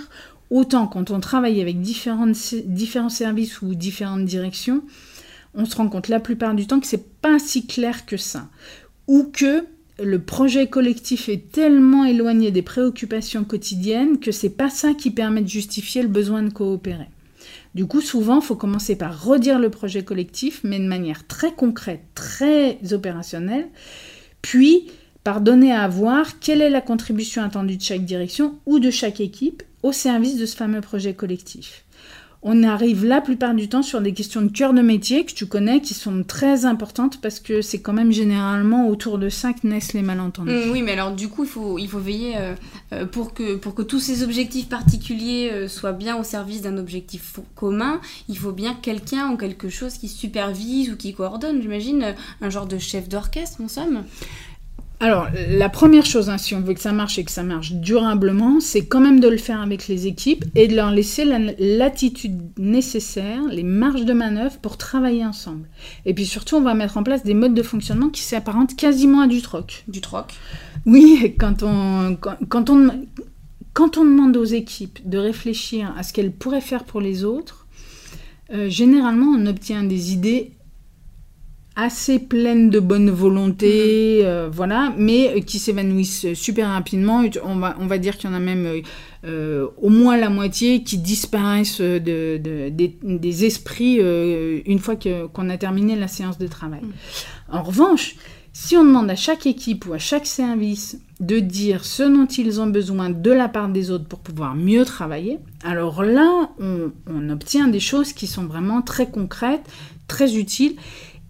autant 0.50 0.86
quand 0.86 1.10
on 1.10 1.20
travaille 1.20 1.60
avec 1.60 1.80
différents 1.80 3.08
services 3.08 3.62
ou 3.62 3.74
différentes 3.74 4.24
directions, 4.24 4.82
on 5.54 5.66
se 5.66 5.76
rend 5.76 5.88
compte 5.88 6.08
la 6.08 6.20
plupart 6.20 6.54
du 6.54 6.66
temps 6.66 6.80
que 6.80 6.86
c'est 6.86 7.20
pas 7.20 7.38
si 7.38 7.66
clair 7.66 8.06
que 8.06 8.16
ça, 8.16 8.48
ou 9.06 9.24
que 9.24 9.66
le 10.02 10.18
projet 10.18 10.68
collectif 10.68 11.28
est 11.28 11.52
tellement 11.52 12.06
éloigné 12.06 12.50
des 12.50 12.62
préoccupations 12.62 13.44
quotidiennes 13.44 14.18
que 14.18 14.32
c'est 14.32 14.48
pas 14.48 14.70
ça 14.70 14.94
qui 14.94 15.10
permet 15.10 15.42
de 15.42 15.48
justifier 15.48 16.02
le 16.02 16.08
besoin 16.08 16.42
de 16.42 16.50
coopérer. 16.50 17.08
Du 17.74 17.86
coup, 17.86 18.00
souvent, 18.00 18.40
il 18.40 18.44
faut 18.44 18.56
commencer 18.56 18.96
par 18.96 19.24
redire 19.24 19.58
le 19.58 19.70
projet 19.70 20.04
collectif, 20.04 20.60
mais 20.62 20.78
de 20.78 20.86
manière 20.86 21.26
très 21.26 21.52
concrète, 21.52 22.02
très 22.14 22.78
opérationnelle, 22.92 23.68
puis 24.42 24.90
par 25.24 25.40
donner 25.40 25.72
à 25.72 25.88
voir 25.88 26.38
quelle 26.40 26.60
est 26.60 26.70
la 26.70 26.80
contribution 26.80 27.42
attendue 27.42 27.76
de 27.76 27.82
chaque 27.82 28.04
direction 28.04 28.58
ou 28.66 28.78
de 28.78 28.90
chaque 28.90 29.20
équipe 29.20 29.62
au 29.82 29.92
service 29.92 30.36
de 30.36 30.46
ce 30.46 30.56
fameux 30.56 30.80
projet 30.80 31.14
collectif 31.14 31.84
on 32.42 32.64
arrive 32.64 33.04
la 33.04 33.20
plupart 33.20 33.54
du 33.54 33.68
temps 33.68 33.82
sur 33.82 34.00
des 34.00 34.12
questions 34.12 34.42
de 34.42 34.48
cœur 34.48 34.74
de 34.74 34.82
métier 34.82 35.24
que 35.24 35.32
tu 35.32 35.46
connais 35.46 35.80
qui 35.80 35.94
sont 35.94 36.24
très 36.24 36.64
importantes 36.64 37.20
parce 37.20 37.38
que 37.38 37.62
c'est 37.62 37.80
quand 37.80 37.92
même 37.92 38.10
généralement 38.10 38.88
autour 38.88 39.18
de 39.18 39.28
ça 39.28 39.52
que 39.52 39.66
naissent 39.66 39.92
les 39.92 40.02
malentendus. 40.02 40.50
Mm, 40.50 40.70
oui, 40.72 40.82
mais 40.82 40.92
alors 40.92 41.12
du 41.12 41.28
coup, 41.28 41.44
il 41.44 41.48
faut, 41.48 41.78
il 41.78 41.88
faut 41.88 42.00
veiller 42.00 42.36
euh, 42.36 42.54
euh, 42.92 43.06
pour, 43.06 43.32
que, 43.32 43.54
pour 43.54 43.76
que 43.76 43.82
tous 43.82 44.00
ces 44.00 44.24
objectifs 44.24 44.68
particuliers 44.68 45.50
euh, 45.52 45.68
soient 45.68 45.92
bien 45.92 46.16
au 46.16 46.24
service 46.24 46.62
d'un 46.62 46.78
objectif 46.78 47.38
commun. 47.54 48.00
Il 48.28 48.36
faut 48.36 48.52
bien 48.52 48.74
quelqu'un 48.74 49.30
ou 49.30 49.36
quelque 49.36 49.68
chose 49.68 49.94
qui 49.94 50.08
supervise 50.08 50.90
ou 50.90 50.96
qui 50.96 51.14
coordonne, 51.14 51.62
j'imagine, 51.62 52.14
un 52.40 52.50
genre 52.50 52.66
de 52.66 52.78
chef 52.78 53.08
d'orchestre 53.08 53.60
en 53.60 53.68
somme. 53.68 54.04
Alors, 55.02 55.26
la 55.48 55.68
première 55.68 56.06
chose, 56.06 56.30
hein, 56.30 56.38
si 56.38 56.54
on 56.54 56.60
veut 56.60 56.74
que 56.74 56.80
ça 56.80 56.92
marche 56.92 57.18
et 57.18 57.24
que 57.24 57.32
ça 57.32 57.42
marche 57.42 57.72
durablement, 57.72 58.60
c'est 58.60 58.86
quand 58.86 59.00
même 59.00 59.18
de 59.18 59.26
le 59.26 59.36
faire 59.36 59.60
avec 59.60 59.88
les 59.88 60.06
équipes 60.06 60.44
et 60.54 60.68
de 60.68 60.76
leur 60.76 60.92
laisser 60.92 61.24
l'attitude 61.58 62.40
nécessaire, 62.56 63.40
les 63.50 63.64
marges 63.64 64.04
de 64.04 64.12
manœuvre 64.12 64.58
pour 64.58 64.76
travailler 64.76 65.24
ensemble. 65.26 65.68
Et 66.06 66.14
puis 66.14 66.24
surtout, 66.24 66.54
on 66.54 66.60
va 66.60 66.74
mettre 66.74 66.98
en 66.98 67.02
place 67.02 67.24
des 67.24 67.34
modes 67.34 67.54
de 67.54 67.64
fonctionnement 67.64 68.10
qui 68.10 68.22
s'apparentent 68.22 68.76
quasiment 68.76 69.22
à 69.22 69.26
du 69.26 69.42
troc. 69.42 69.82
Du 69.88 70.00
troc? 70.00 70.34
Oui, 70.86 71.34
quand 71.36 71.64
on, 71.64 72.16
quand, 72.48 72.70
on, 72.70 72.88
quand 73.72 73.98
on 73.98 74.04
demande 74.04 74.36
aux 74.36 74.44
équipes 74.44 75.00
de 75.04 75.18
réfléchir 75.18 75.92
à 75.98 76.04
ce 76.04 76.12
qu'elles 76.12 76.30
pourraient 76.30 76.60
faire 76.60 76.84
pour 76.84 77.00
les 77.00 77.24
autres, 77.24 77.66
euh, 78.52 78.68
généralement, 78.68 79.34
on 79.36 79.46
obtient 79.46 79.82
des 79.82 80.12
idées 80.12 80.52
assez 81.74 82.18
pleine 82.18 82.68
de 82.70 82.80
bonne 82.80 83.10
volonté, 83.10 84.20
mhm. 84.20 84.26
euh, 84.26 84.48
voilà, 84.52 84.92
mais 84.96 85.42
qui 85.42 85.58
s'évanouissent 85.58 86.32
super 86.34 86.68
rapidement. 86.68 87.22
On 87.44 87.56
va, 87.56 87.76
on 87.80 87.86
va 87.86 87.98
dire 87.98 88.18
qu'il 88.18 88.28
y 88.28 88.32
en 88.32 88.36
a 88.36 88.40
même 88.40 88.82
euh, 89.24 89.66
au 89.78 89.88
moins 89.88 90.16
la 90.16 90.28
moitié 90.28 90.82
qui 90.82 90.98
disparaissent 90.98 91.80
de, 91.80 92.38
des, 92.38 93.44
esprits 93.44 93.98
euh, 94.00 94.60
une 94.66 94.78
fois 94.78 94.96
qu'on 94.96 95.48
a 95.48 95.56
terminé 95.56 95.96
la 95.96 96.08
séance 96.08 96.38
de 96.38 96.46
travail. 96.46 96.82
Mhm. 96.82 96.92
En 97.52 97.62
revanche, 97.62 98.16
si 98.52 98.76
on 98.76 98.84
demande 98.84 99.10
à 99.10 99.16
chaque 99.16 99.46
équipe 99.46 99.86
ou 99.86 99.94
à 99.94 99.98
chaque 99.98 100.26
service 100.26 100.98
de 101.20 101.38
dire 101.38 101.86
ce 101.86 102.02
dont 102.02 102.26
ils 102.26 102.60
ont 102.60 102.66
besoin 102.66 103.08
de 103.08 103.30
la 103.30 103.48
part 103.48 103.70
des 103.70 103.90
autres 103.90 104.04
pour 104.04 104.18
pouvoir 104.18 104.54
mieux 104.54 104.84
travailler, 104.84 105.38
alors 105.64 106.02
là, 106.02 106.50
on, 106.58 106.92
on 107.06 107.30
obtient 107.30 107.68
des 107.68 107.80
choses 107.80 108.12
qui 108.12 108.26
sont 108.26 108.44
vraiment 108.44 108.82
très 108.82 109.08
concrètes, 109.08 109.64
très 110.06 110.36
utiles 110.36 110.76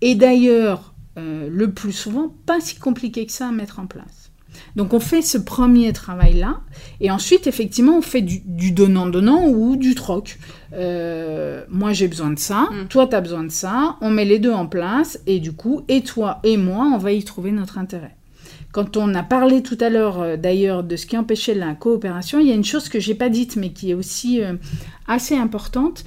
et 0.02 0.16
d'ailleurs, 0.16 0.92
euh, 1.16 1.48
le 1.50 1.72
plus 1.72 1.92
souvent, 1.92 2.34
pas 2.44 2.60
si 2.60 2.76
compliqué 2.76 3.24
que 3.24 3.32
ça 3.32 3.48
à 3.48 3.52
mettre 3.52 3.78
en 3.78 3.86
place. 3.86 4.30
Donc 4.76 4.92
on 4.92 5.00
fait 5.00 5.22
ce 5.22 5.38
premier 5.38 5.92
travail-là, 5.94 6.60
et 7.00 7.10
ensuite, 7.10 7.46
effectivement, 7.46 7.96
on 7.96 8.02
fait 8.02 8.20
du 8.20 8.72
donnant-donnant 8.72 9.46
ou 9.48 9.76
du 9.76 9.94
troc. 9.94 10.38
Euh, 10.74 11.64
moi, 11.70 11.92
j'ai 11.92 12.08
besoin 12.08 12.30
de 12.30 12.38
ça, 12.38 12.68
mm. 12.70 12.88
toi, 12.88 13.06
tu 13.06 13.14
as 13.14 13.20
besoin 13.20 13.44
de 13.44 13.50
ça, 13.50 13.96
on 14.02 14.10
met 14.10 14.24
les 14.24 14.38
deux 14.38 14.52
en 14.52 14.66
place, 14.66 15.20
et 15.26 15.38
du 15.38 15.52
coup, 15.52 15.82
et 15.88 16.02
toi 16.02 16.40
et 16.42 16.56
moi, 16.56 16.90
on 16.92 16.98
va 16.98 17.12
y 17.12 17.22
trouver 17.22 17.52
notre 17.52 17.78
intérêt. 17.78 18.16
Quand 18.72 18.96
on 18.96 19.14
a 19.14 19.22
parlé 19.22 19.62
tout 19.62 19.78
à 19.80 19.88
l'heure, 19.88 20.20
euh, 20.20 20.36
d'ailleurs, 20.36 20.82
de 20.82 20.96
ce 20.96 21.06
qui 21.06 21.16
empêchait 21.16 21.54
la 21.54 21.74
coopération, 21.74 22.40
il 22.40 22.48
y 22.48 22.52
a 22.52 22.54
une 22.54 22.64
chose 22.64 22.88
que 22.88 22.98
j'ai 22.98 23.14
pas 23.14 23.28
dite, 23.28 23.56
mais 23.56 23.70
qui 23.70 23.92
est 23.92 23.94
aussi 23.94 24.40
assez 25.06 25.36
importante, 25.36 26.04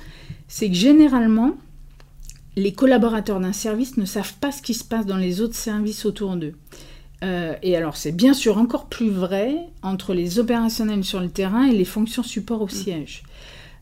c'est 0.47 0.67
que 0.69 0.75
généralement, 0.75 1.55
les 2.55 2.73
collaborateurs 2.73 3.39
d'un 3.39 3.53
service 3.53 3.97
ne 3.97 4.05
savent 4.05 4.35
pas 4.39 4.51
ce 4.51 4.61
qui 4.61 4.73
se 4.73 4.83
passe 4.83 5.05
dans 5.05 5.17
les 5.17 5.41
autres 5.41 5.55
services 5.55 6.05
autour 6.05 6.35
d'eux. 6.35 6.53
Euh, 7.23 7.55
et 7.63 7.75
alors 7.75 7.95
c'est 7.97 8.11
bien 8.11 8.33
sûr 8.33 8.57
encore 8.57 8.87
plus 8.87 9.09
vrai 9.09 9.55
entre 9.81 10.13
les 10.13 10.37
opérationnels 10.39 11.03
sur 11.03 11.19
le 11.19 11.29
terrain 11.29 11.65
et 11.65 11.71
les 11.71 11.85
fonctions 11.85 12.23
support 12.23 12.61
au 12.61 12.67
siège. 12.67 13.23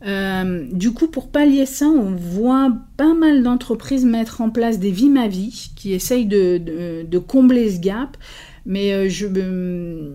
Euh, 0.05 0.67
du 0.71 0.91
coup, 0.91 1.07
pour 1.07 1.29
pallier 1.29 1.65
ça, 1.65 1.85
on 1.85 2.11
voit 2.11 2.73
pas 2.97 3.13
mal 3.13 3.41
d'entreprises 3.41 4.05
mettre 4.05 4.41
en 4.41 4.49
place 4.49 4.79
des 4.79 4.91
vies 4.91 5.09
ma 5.09 5.27
vie 5.27 5.71
qui 5.75 5.93
essayent 5.93 6.25
de, 6.25 7.17
combler 7.19 7.71
ce 7.71 7.79
gap. 7.79 8.17
Mais 8.65 8.93
euh, 8.93 9.09
je, 9.09 9.27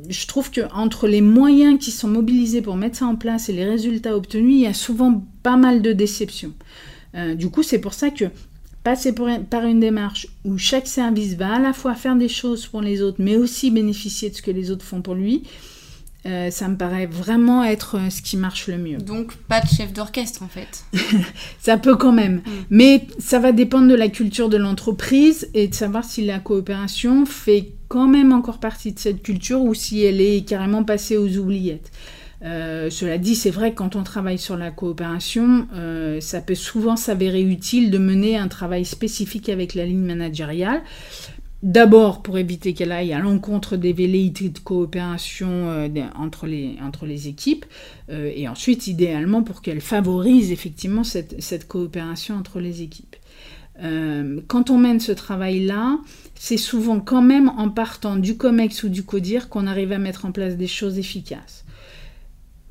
je, 0.08 0.26
trouve 0.26 0.50
que 0.50 0.62
entre 0.72 1.06
les 1.06 1.20
moyens 1.20 1.78
qui 1.78 1.90
sont 1.90 2.08
mobilisés 2.08 2.62
pour 2.62 2.76
mettre 2.76 2.96
ça 2.96 3.06
en 3.06 3.16
place 3.16 3.50
et 3.50 3.52
les 3.52 3.64
résultats 3.64 4.16
obtenus, 4.16 4.54
il 4.54 4.60
y 4.60 4.66
a 4.66 4.74
souvent 4.74 5.22
pas 5.42 5.56
mal 5.56 5.82
de 5.82 5.92
déceptions. 5.92 6.54
du 7.36 7.50
coup, 7.50 7.62
c'est 7.62 7.78
pour 7.78 7.92
ça 7.92 8.10
que 8.10 8.26
passer 8.88 9.14
par 9.50 9.66
une 9.66 9.80
démarche 9.80 10.28
où 10.46 10.56
chaque 10.56 10.86
service 10.86 11.34
va 11.34 11.56
à 11.56 11.58
la 11.58 11.74
fois 11.74 11.94
faire 11.94 12.16
des 12.16 12.30
choses 12.30 12.66
pour 12.66 12.80
les 12.80 13.02
autres, 13.02 13.18
mais 13.18 13.36
aussi 13.36 13.70
bénéficier 13.70 14.30
de 14.30 14.34
ce 14.34 14.40
que 14.40 14.50
les 14.50 14.70
autres 14.70 14.82
font 14.82 15.02
pour 15.02 15.14
lui, 15.14 15.42
euh, 16.24 16.50
ça 16.50 16.68
me 16.68 16.76
paraît 16.78 17.04
vraiment 17.04 17.62
être 17.62 17.98
euh, 17.98 18.08
ce 18.08 18.22
qui 18.22 18.38
marche 18.38 18.66
le 18.66 18.78
mieux. 18.78 18.96
Donc 18.96 19.34
pas 19.46 19.60
de 19.60 19.66
chef 19.66 19.92
d'orchestre 19.92 20.42
en 20.42 20.48
fait. 20.48 20.86
ça 21.58 21.76
peut 21.76 21.96
quand 21.96 22.12
même, 22.12 22.36
mm. 22.36 22.50
mais 22.70 23.06
ça 23.18 23.38
va 23.38 23.52
dépendre 23.52 23.88
de 23.88 23.94
la 23.94 24.08
culture 24.08 24.48
de 24.48 24.56
l'entreprise 24.56 25.50
et 25.52 25.68
de 25.68 25.74
savoir 25.74 26.02
si 26.02 26.24
la 26.24 26.38
coopération 26.38 27.26
fait 27.26 27.72
quand 27.88 28.08
même 28.08 28.32
encore 28.32 28.58
partie 28.58 28.92
de 28.92 28.98
cette 28.98 29.22
culture 29.22 29.60
ou 29.60 29.74
si 29.74 30.02
elle 30.02 30.22
est 30.22 30.48
carrément 30.48 30.82
passée 30.82 31.18
aux 31.18 31.36
oubliettes. 31.36 31.90
Euh, 32.44 32.88
cela 32.90 33.18
dit, 33.18 33.34
c'est 33.34 33.50
vrai 33.50 33.72
que 33.72 33.76
quand 33.76 33.96
on 33.96 34.02
travaille 34.02 34.38
sur 34.38 34.56
la 34.56 34.70
coopération, 34.70 35.66
euh, 35.74 36.20
ça 36.20 36.40
peut 36.40 36.54
souvent 36.54 36.96
s'avérer 36.96 37.42
utile 37.42 37.90
de 37.90 37.98
mener 37.98 38.36
un 38.36 38.48
travail 38.48 38.84
spécifique 38.84 39.48
avec 39.48 39.74
la 39.74 39.84
ligne 39.84 40.04
managériale. 40.04 40.82
D'abord 41.64 42.22
pour 42.22 42.38
éviter 42.38 42.72
qu'elle 42.72 42.92
aille 42.92 43.12
à 43.12 43.18
l'encontre 43.18 43.76
des 43.76 43.92
velléités 43.92 44.48
de 44.50 44.60
coopération 44.60 45.48
euh, 45.50 45.88
entre, 46.14 46.46
les, 46.46 47.28
équipes, 47.28 47.66
et 48.08 48.46
ensuite 48.48 48.86
idéalement 48.86 49.42
pour 49.42 49.60
qu'elle 49.60 49.80
favorise 49.80 50.52
effectivement 50.52 51.02
cette, 51.02 51.66
coopération 51.66 52.36
entre 52.36 52.60
les 52.60 52.82
équipes. 52.82 53.16
Quand 54.46 54.70
on 54.70 54.78
mène 54.78 54.98
ce 55.00 55.12
travail-là, 55.12 55.98
c'est 56.36 56.56
souvent 56.56 57.00
quand 57.00 57.22
même 57.22 57.48
en 57.48 57.68
partant 57.68 58.16
du 58.16 58.36
COMEX 58.36 58.84
ou 58.84 58.88
du 58.88 59.04
CODIR 59.04 59.48
qu'on 59.48 59.66
arrive 59.66 59.92
à 59.92 59.98
mettre 59.98 60.26
en 60.26 60.32
place 60.32 60.56
des 60.56 60.66
choses 60.66 60.98
efficaces 60.98 61.64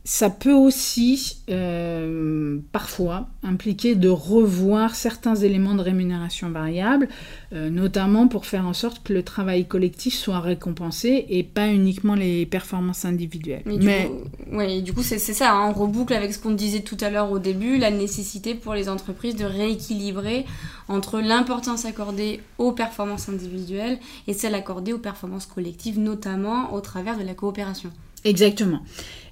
ça 0.09 0.29
peut 0.29 0.53
aussi 0.53 1.39
euh, 1.49 2.59
parfois 2.71 3.27
impliquer 3.43 3.93
de 3.93 4.07
revoir 4.07 4.95
certains 4.95 5.35
éléments 5.35 5.75
de 5.75 5.81
rémunération 5.81 6.49
variable, 6.49 7.09
euh, 7.51 7.69
notamment 7.69 8.29
pour 8.29 8.45
faire 8.45 8.65
en 8.65 8.71
sorte 8.71 9.03
que 9.03 9.11
le 9.11 9.21
travail 9.21 9.67
collectif 9.67 10.13
soit 10.13 10.39
récompensé 10.39 11.25
et 11.27 11.43
pas 11.43 11.67
uniquement 11.67 12.15
les 12.15 12.45
performances 12.45 13.03
individuelles. 13.03 13.63
Mais, 13.65 14.81
du, 14.81 14.93
coup, 14.93 15.03
c'est 15.03 15.19
ça, 15.19 15.51
hein, 15.51 15.67
on 15.67 15.73
reboucle 15.73 16.13
avec 16.13 16.33
ce 16.33 16.39
qu'on 16.39 16.51
disait 16.51 16.83
tout 16.83 16.97
à 17.01 17.09
l'heure 17.09 17.29
au 17.29 17.39
début, 17.39 17.77
la 17.77 17.91
nécessité 17.91 18.55
pour 18.55 18.75
les 18.75 18.87
entreprises 18.87 19.35
de 19.35 19.43
rééquilibrer 19.43 20.45
entre 20.87 21.19
l'importance 21.19 21.83
accordée 21.83 22.39
aux 22.59 22.71
performances 22.71 23.27
individuelles 23.27 23.99
et 24.27 24.33
celle 24.33 24.55
accordée 24.55 24.93
aux 24.93 24.99
performances 24.99 25.47
collectives, 25.47 25.99
notamment 25.99 26.73
au 26.73 26.79
travers 26.79 27.17
de 27.17 27.25
la 27.25 27.33
coopération. 27.33 27.91
Exactement. 28.23 28.81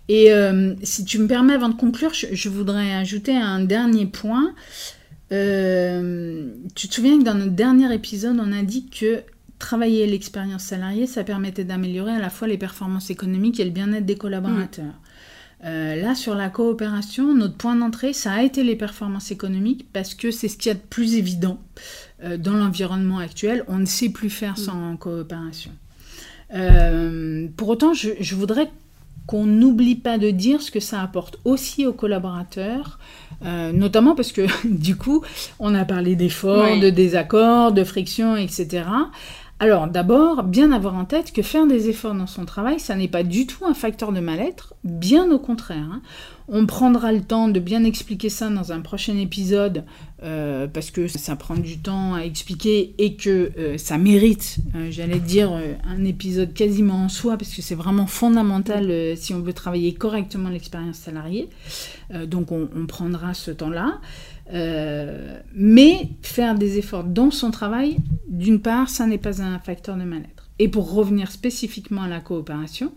Et 0.08 0.32
euh, 0.32 0.76
si 0.84 1.04
tu 1.04 1.20
me 1.20 1.28
permets, 1.28 1.54
avant 1.54 1.70
de 1.70 1.76
conclure, 1.76 2.12
je, 2.14 2.50
voudrais 2.50 2.94
ajouter 2.94 3.36
un 3.36 3.60
dernier 3.60 4.06
point. 4.06 4.54
Euh, 5.32 6.52
tu 6.76 6.88
te 6.88 6.94
souviens 6.94 7.18
que 7.18 7.24
dans 7.24 7.34
notre 7.34 7.54
dernier 7.54 7.92
épisode, 7.94 8.38
on 8.40 8.52
a 8.52 8.62
dit 8.62 8.88
que 8.88 9.24
travailler 9.58 10.06
l'expérience 10.06 10.64
salariée, 10.64 11.08
ça 11.08 11.24
permettait 11.24 11.64
d'améliorer 11.64 12.12
à 12.12 12.20
la 12.20 12.30
fois 12.30 12.48
les 12.48 12.58
performances 12.58 13.10
économiques 13.10 13.60
et 13.60 13.66
le 13.66 13.72
bien-être 13.72 14.06
des 14.06 14.16
collaborateurs. 14.16 14.86
Mm. 14.86 14.94
Euh, 15.64 15.96
là, 15.96 16.14
sur 16.14 16.36
la 16.36 16.50
coopération, 16.50 17.34
notre 17.34 17.56
point 17.56 17.76
d'entrée, 17.76 18.14
ça 18.14 18.34
a 18.34 18.44
été 18.44 18.64
les 18.64 18.76
performances 18.76 19.32
économiques 19.32 19.88
parce 19.92 20.14
que 20.14 20.30
c'est 20.30 20.50
ce 20.50 20.58
qu'il 20.58 20.70
y 20.70 20.72
a 20.72 20.76
de 20.76 20.86
plus 20.88 21.16
évident 21.16 21.60
dans 22.38 22.54
l'environnement 22.54 23.18
actuel. 23.18 23.64
On 23.68 23.78
ne 23.78 23.86
sait 23.86 24.10
plus 24.10 24.30
faire 24.30 24.54
mm. 24.54 24.58
sans 24.58 24.98
coopération. 24.98 25.72
pour 27.58 27.70
autant, 27.70 27.94
je, 27.96 28.12
je 28.20 28.36
voudrais 28.36 28.70
qu'on 29.28 29.46
n'oublie 29.46 29.96
pas 29.96 30.18
de 30.18 30.30
dire 30.30 30.62
ce 30.62 30.72
que 30.72 30.80
ça 30.80 31.02
apporte 31.02 31.40
aussi 31.46 31.86
aux 31.86 31.94
collaborateurs, 31.94 33.00
euh, 33.44 33.72
notamment 33.72 34.16
parce 34.16 34.32
que 34.32 34.46
du 34.66 34.96
coup, 34.96 35.24
on 35.60 35.74
a 35.74 35.86
parlé 35.86 36.16
d'efforts, 36.16 36.80
de 36.80 36.90
désaccords, 36.90 37.72
de 37.72 37.84
frictions, 37.84 38.36
etc. 38.36 38.84
Alors 39.66 39.88
d'abord, 39.88 40.44
bien 40.44 40.72
avoir 40.72 40.94
en 40.94 41.06
tête 41.06 41.34
que 41.34 41.42
faire 41.42 41.66
des 41.66 41.90
efforts 41.90 42.14
dans 42.14 42.28
son 42.28 42.46
travail, 42.46 42.80
ça 42.80 42.96
n'est 42.96 43.08
pas 43.08 43.24
du 43.24 43.48
tout 43.48 43.66
un 43.66 43.74
facteur 43.74 44.12
de 44.12 44.20
mal-être, 44.20 44.76
bien 44.84 45.32
au 45.32 45.40
contraire. 45.40 45.90
Hein. 45.92 46.04
On 46.48 46.68
prendra 46.68 47.12
le 47.12 47.22
temps 47.22 47.48
de 47.48 47.60
bien 47.60 47.84
expliquer 47.84 48.30
ça 48.30 48.52
dans 48.52 48.72
un 48.72 48.82
prochain 48.82 49.18
épisode 49.18 49.84
euh, 50.22 50.68
parce 50.68 50.92
que 50.92 51.08
ça 51.08 51.36
prend 51.36 51.56
du 51.56 51.80
temps 51.80 52.14
à 52.14 52.20
expliquer 52.20 52.94
et 53.00 53.16
que 53.16 53.54
euh, 53.58 53.80
ça 53.80 53.98
mérite, 53.98 54.58
euh, 54.76 54.90
j'allais 54.92 55.18
dire, 55.18 55.52
un 55.84 56.06
épisode 56.06 56.54
quasiment 56.54 57.06
en 57.06 57.10
soi 57.10 57.36
parce 57.36 57.52
que 57.52 57.64
c'est 57.64 57.74
vraiment 57.74 58.06
fondamental 58.06 59.18
si 59.18 59.34
on 59.34 59.40
veut 59.40 59.54
travailler 59.54 59.96
correctement 59.96 60.50
l'expérience 60.50 60.98
salariée. 60.98 61.50
donc 62.28 62.52
on, 62.52 62.70
on, 62.78 62.86
prendra 62.86 63.34
ce 63.34 63.50
temps-là. 63.50 64.00
mais 65.56 66.10
faire 66.22 66.54
des 66.54 66.78
efforts 66.78 67.04
dans 67.04 67.32
son 67.32 67.50
travail, 67.50 67.98
d'une 68.36 68.62
part, 68.62 68.90
ça 68.90 69.08
n'est 69.08 69.18
pas 69.18 69.42
un 69.42 69.60
facteur 69.60 69.96
de 69.96 70.04
mal-être. 70.04 70.50
Et 70.60 70.68
pour 70.68 70.94
revenir 70.94 71.32
spécifiquement 71.32 72.04
à 72.04 72.08
la 72.08 72.20
coopération, 72.20 72.94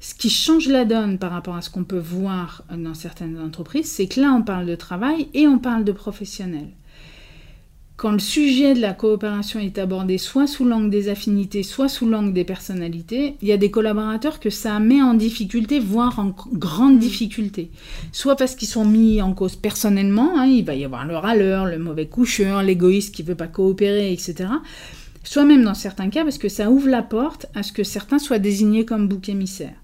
ce 0.00 0.14
qui 0.14 0.28
change 0.28 0.68
la 0.68 0.84
donne 0.84 1.18
par 1.18 1.30
rapport 1.30 1.56
à 1.56 1.62
ce 1.62 1.70
qu'on 1.70 1.84
peut 1.84 1.98
voir 1.98 2.64
dans 2.70 2.94
certaines 2.94 3.38
entreprises, 3.40 3.90
c'est 3.90 4.08
que 4.08 4.20
là, 4.20 4.32
on 4.32 4.42
parle 4.42 4.66
de 4.66 4.74
travail 4.74 5.28
et 5.34 5.46
on 5.46 5.58
parle 5.58 5.84
de 5.84 5.92
professionnel. 5.92 6.68
Quand 7.96 8.12
le 8.12 8.18
sujet 8.18 8.74
de 8.74 8.80
la 8.80 8.92
coopération 8.92 9.58
est 9.58 9.78
abordé 9.78 10.18
soit 10.18 10.46
sous 10.46 10.66
l'angle 10.66 10.90
des 10.90 11.08
affinités, 11.08 11.62
soit 11.62 11.88
sous 11.88 12.06
l'angle 12.06 12.34
des 12.34 12.44
personnalités, 12.44 13.36
il 13.40 13.48
y 13.48 13.52
a 13.52 13.56
des 13.56 13.70
collaborateurs 13.70 14.38
que 14.38 14.50
ça 14.50 14.78
met 14.80 15.00
en 15.00 15.14
difficulté, 15.14 15.80
voire 15.80 16.18
en 16.18 16.34
grande 16.52 16.98
difficulté. 16.98 17.70
Soit 18.12 18.36
parce 18.36 18.54
qu'ils 18.54 18.68
sont 18.68 18.84
mis 18.84 19.22
en 19.22 19.32
cause 19.32 19.56
personnellement, 19.56 20.38
hein, 20.38 20.44
il 20.44 20.64
va 20.64 20.74
y 20.74 20.84
avoir 20.84 21.06
le 21.06 21.16
râleur, 21.16 21.64
le 21.64 21.78
mauvais 21.78 22.06
coucheur, 22.06 22.62
l'égoïste 22.62 23.14
qui 23.14 23.22
ne 23.22 23.28
veut 23.28 23.34
pas 23.34 23.46
coopérer, 23.46 24.12
etc 24.12 24.48
soit 25.26 25.44
même 25.44 25.64
dans 25.64 25.74
certains 25.74 26.08
cas 26.08 26.22
parce 26.22 26.38
que 26.38 26.48
ça 26.48 26.70
ouvre 26.70 26.88
la 26.88 27.02
porte 27.02 27.46
à 27.54 27.62
ce 27.62 27.72
que 27.72 27.82
certains 27.82 28.20
soient 28.20 28.38
désignés 28.38 28.84
comme 28.84 29.08
bouc 29.08 29.28
émissaire. 29.28 29.74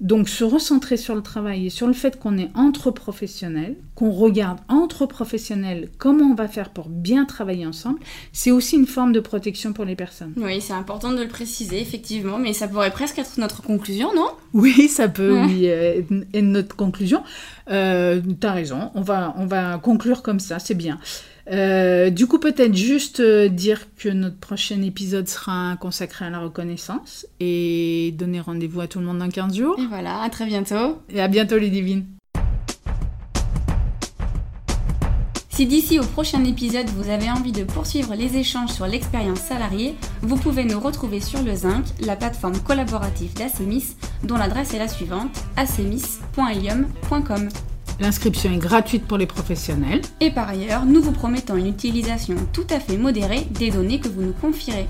Donc 0.00 0.28
se 0.30 0.44
recentrer 0.44 0.96
sur 0.96 1.14
le 1.14 1.20
travail 1.20 1.66
et 1.66 1.70
sur 1.70 1.86
le 1.86 1.92
fait 1.92 2.18
qu'on 2.18 2.38
est 2.38 2.50
entre 2.54 2.90
professionnels, 2.90 3.76
qu'on 3.94 4.10
regarde 4.10 4.58
entre 4.68 5.04
professionnels 5.04 5.90
comment 5.98 6.24
on 6.24 6.34
va 6.34 6.48
faire 6.48 6.70
pour 6.70 6.88
bien 6.88 7.26
travailler 7.26 7.66
ensemble, 7.66 7.98
c'est 8.32 8.50
aussi 8.50 8.76
une 8.76 8.86
forme 8.86 9.12
de 9.12 9.20
protection 9.20 9.72
pour 9.74 9.84
les 9.84 9.96
personnes. 9.96 10.32
Oui, 10.36 10.60
c'est 10.60 10.72
important 10.72 11.12
de 11.12 11.22
le 11.22 11.28
préciser, 11.28 11.80
effectivement, 11.80 12.38
mais 12.38 12.54
ça 12.54 12.66
pourrait 12.66 12.90
presque 12.90 13.18
être 13.18 13.38
notre 13.38 13.62
conclusion, 13.62 14.14
non? 14.14 14.28
Oui, 14.54 14.88
ça 14.88 15.08
peut 15.08 15.38
oui, 15.44 15.68
euh, 15.68 16.02
être 16.32 16.44
notre 16.44 16.76
conclusion. 16.76 17.22
Euh, 17.70 18.22
T'as 18.40 18.52
raison, 18.52 18.90
on 18.94 19.02
va, 19.02 19.34
on 19.36 19.46
va 19.46 19.78
conclure 19.78 20.22
comme 20.22 20.40
ça, 20.40 20.58
c'est 20.58 20.74
bien. 20.74 20.98
Euh, 21.50 22.10
du 22.10 22.26
coup, 22.26 22.38
peut-être 22.38 22.74
juste 22.74 23.20
euh, 23.20 23.48
dire 23.48 23.94
que 23.96 24.08
notre 24.08 24.38
prochain 24.38 24.82
épisode 24.82 25.28
sera 25.28 25.76
consacré 25.80 26.26
à 26.26 26.30
la 26.30 26.38
reconnaissance 26.38 27.26
et 27.40 28.14
donner 28.16 28.40
rendez-vous 28.40 28.80
à 28.80 28.86
tout 28.86 28.98
le 28.98 29.06
monde 29.06 29.18
dans 29.18 29.28
15 29.28 29.56
jours. 29.56 29.76
Et 29.78 29.86
voilà, 29.86 30.20
à 30.22 30.30
très 30.30 30.46
bientôt. 30.46 31.02
Et 31.08 31.20
à 31.20 31.28
bientôt 31.28 31.58
les 31.58 31.70
divines. 31.70 32.06
Si 35.60 35.66
d'ici 35.66 35.98
au 35.98 36.04
prochain 36.04 36.42
épisode 36.44 36.88
vous 36.88 37.10
avez 37.10 37.30
envie 37.30 37.52
de 37.52 37.64
poursuivre 37.64 38.14
les 38.14 38.38
échanges 38.38 38.70
sur 38.70 38.86
l'expérience 38.86 39.40
salariée, 39.40 39.94
vous 40.22 40.36
pouvez 40.36 40.64
nous 40.64 40.80
retrouver 40.80 41.20
sur 41.20 41.42
le 41.42 41.54
Zinc, 41.54 41.84
la 42.00 42.16
plateforme 42.16 42.58
collaborative 42.60 43.34
d'Acemis, 43.34 43.96
dont 44.22 44.38
l'adresse 44.38 44.72
est 44.72 44.78
la 44.78 44.88
suivante 44.88 45.36
acemis.ilium.com. 45.56 47.50
L'inscription 48.00 48.50
est 48.50 48.58
gratuite 48.58 49.06
pour 49.06 49.18
les 49.18 49.26
professionnels. 49.26 50.00
Et 50.20 50.30
par 50.30 50.48
ailleurs, 50.48 50.86
nous 50.86 51.02
vous 51.02 51.12
promettons 51.12 51.56
une 51.56 51.66
utilisation 51.66 52.34
tout 52.52 52.66
à 52.70 52.80
fait 52.80 52.96
modérée 52.96 53.46
des 53.50 53.70
données 53.70 54.00
que 54.00 54.08
vous 54.08 54.22
nous 54.22 54.32
confierez. 54.32 54.86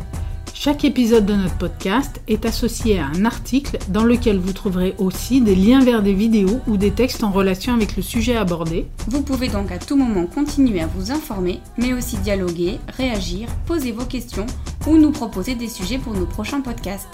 Chaque 0.54 0.84
épisode 0.84 1.26
de 1.26 1.34
notre 1.34 1.56
podcast 1.56 2.20
est 2.28 2.44
associé 2.44 3.00
à 3.00 3.06
un 3.06 3.24
article 3.24 3.78
dans 3.88 4.04
lequel 4.04 4.38
vous 4.38 4.52
trouverez 4.52 4.94
aussi 4.98 5.40
des 5.40 5.56
liens 5.56 5.82
vers 5.82 6.02
des 6.02 6.12
vidéos 6.12 6.60
ou 6.68 6.76
des 6.76 6.90
textes 6.92 7.24
en 7.24 7.30
relation 7.30 7.74
avec 7.74 7.96
le 7.96 8.02
sujet 8.02 8.36
abordé. 8.36 8.86
Vous 9.08 9.22
pouvez 9.22 9.48
donc 9.48 9.72
à 9.72 9.78
tout 9.78 9.96
moment 9.96 10.26
continuer 10.26 10.80
à 10.80 10.86
vous 10.86 11.10
informer, 11.10 11.60
mais 11.78 11.94
aussi 11.94 12.16
dialoguer, 12.18 12.78
réagir, 12.96 13.48
poser 13.66 13.90
vos 13.90 14.04
questions 14.04 14.46
ou 14.86 14.98
nous 14.98 15.10
proposer 15.10 15.54
des 15.54 15.68
sujets 15.68 15.98
pour 15.98 16.12
nos 16.12 16.26
prochains 16.26 16.60
podcasts. 16.60 17.08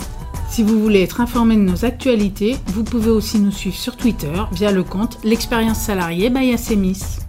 Si 0.48 0.62
vous 0.62 0.80
voulez 0.80 1.02
être 1.02 1.20
informé 1.20 1.56
de 1.56 1.61
nos 1.61 1.85
actualités, 1.85 2.56
vous 2.68 2.85
pouvez 2.85 3.11
aussi 3.11 3.38
nous 3.38 3.50
suivre 3.50 3.76
sur 3.76 3.96
Twitter 3.96 4.32
via 4.52 4.72
le 4.72 4.85
compte 4.85 5.18
L'expérience 5.24 5.78
salariée 5.78 6.30
by 6.30 6.52
Assemis. 6.52 7.25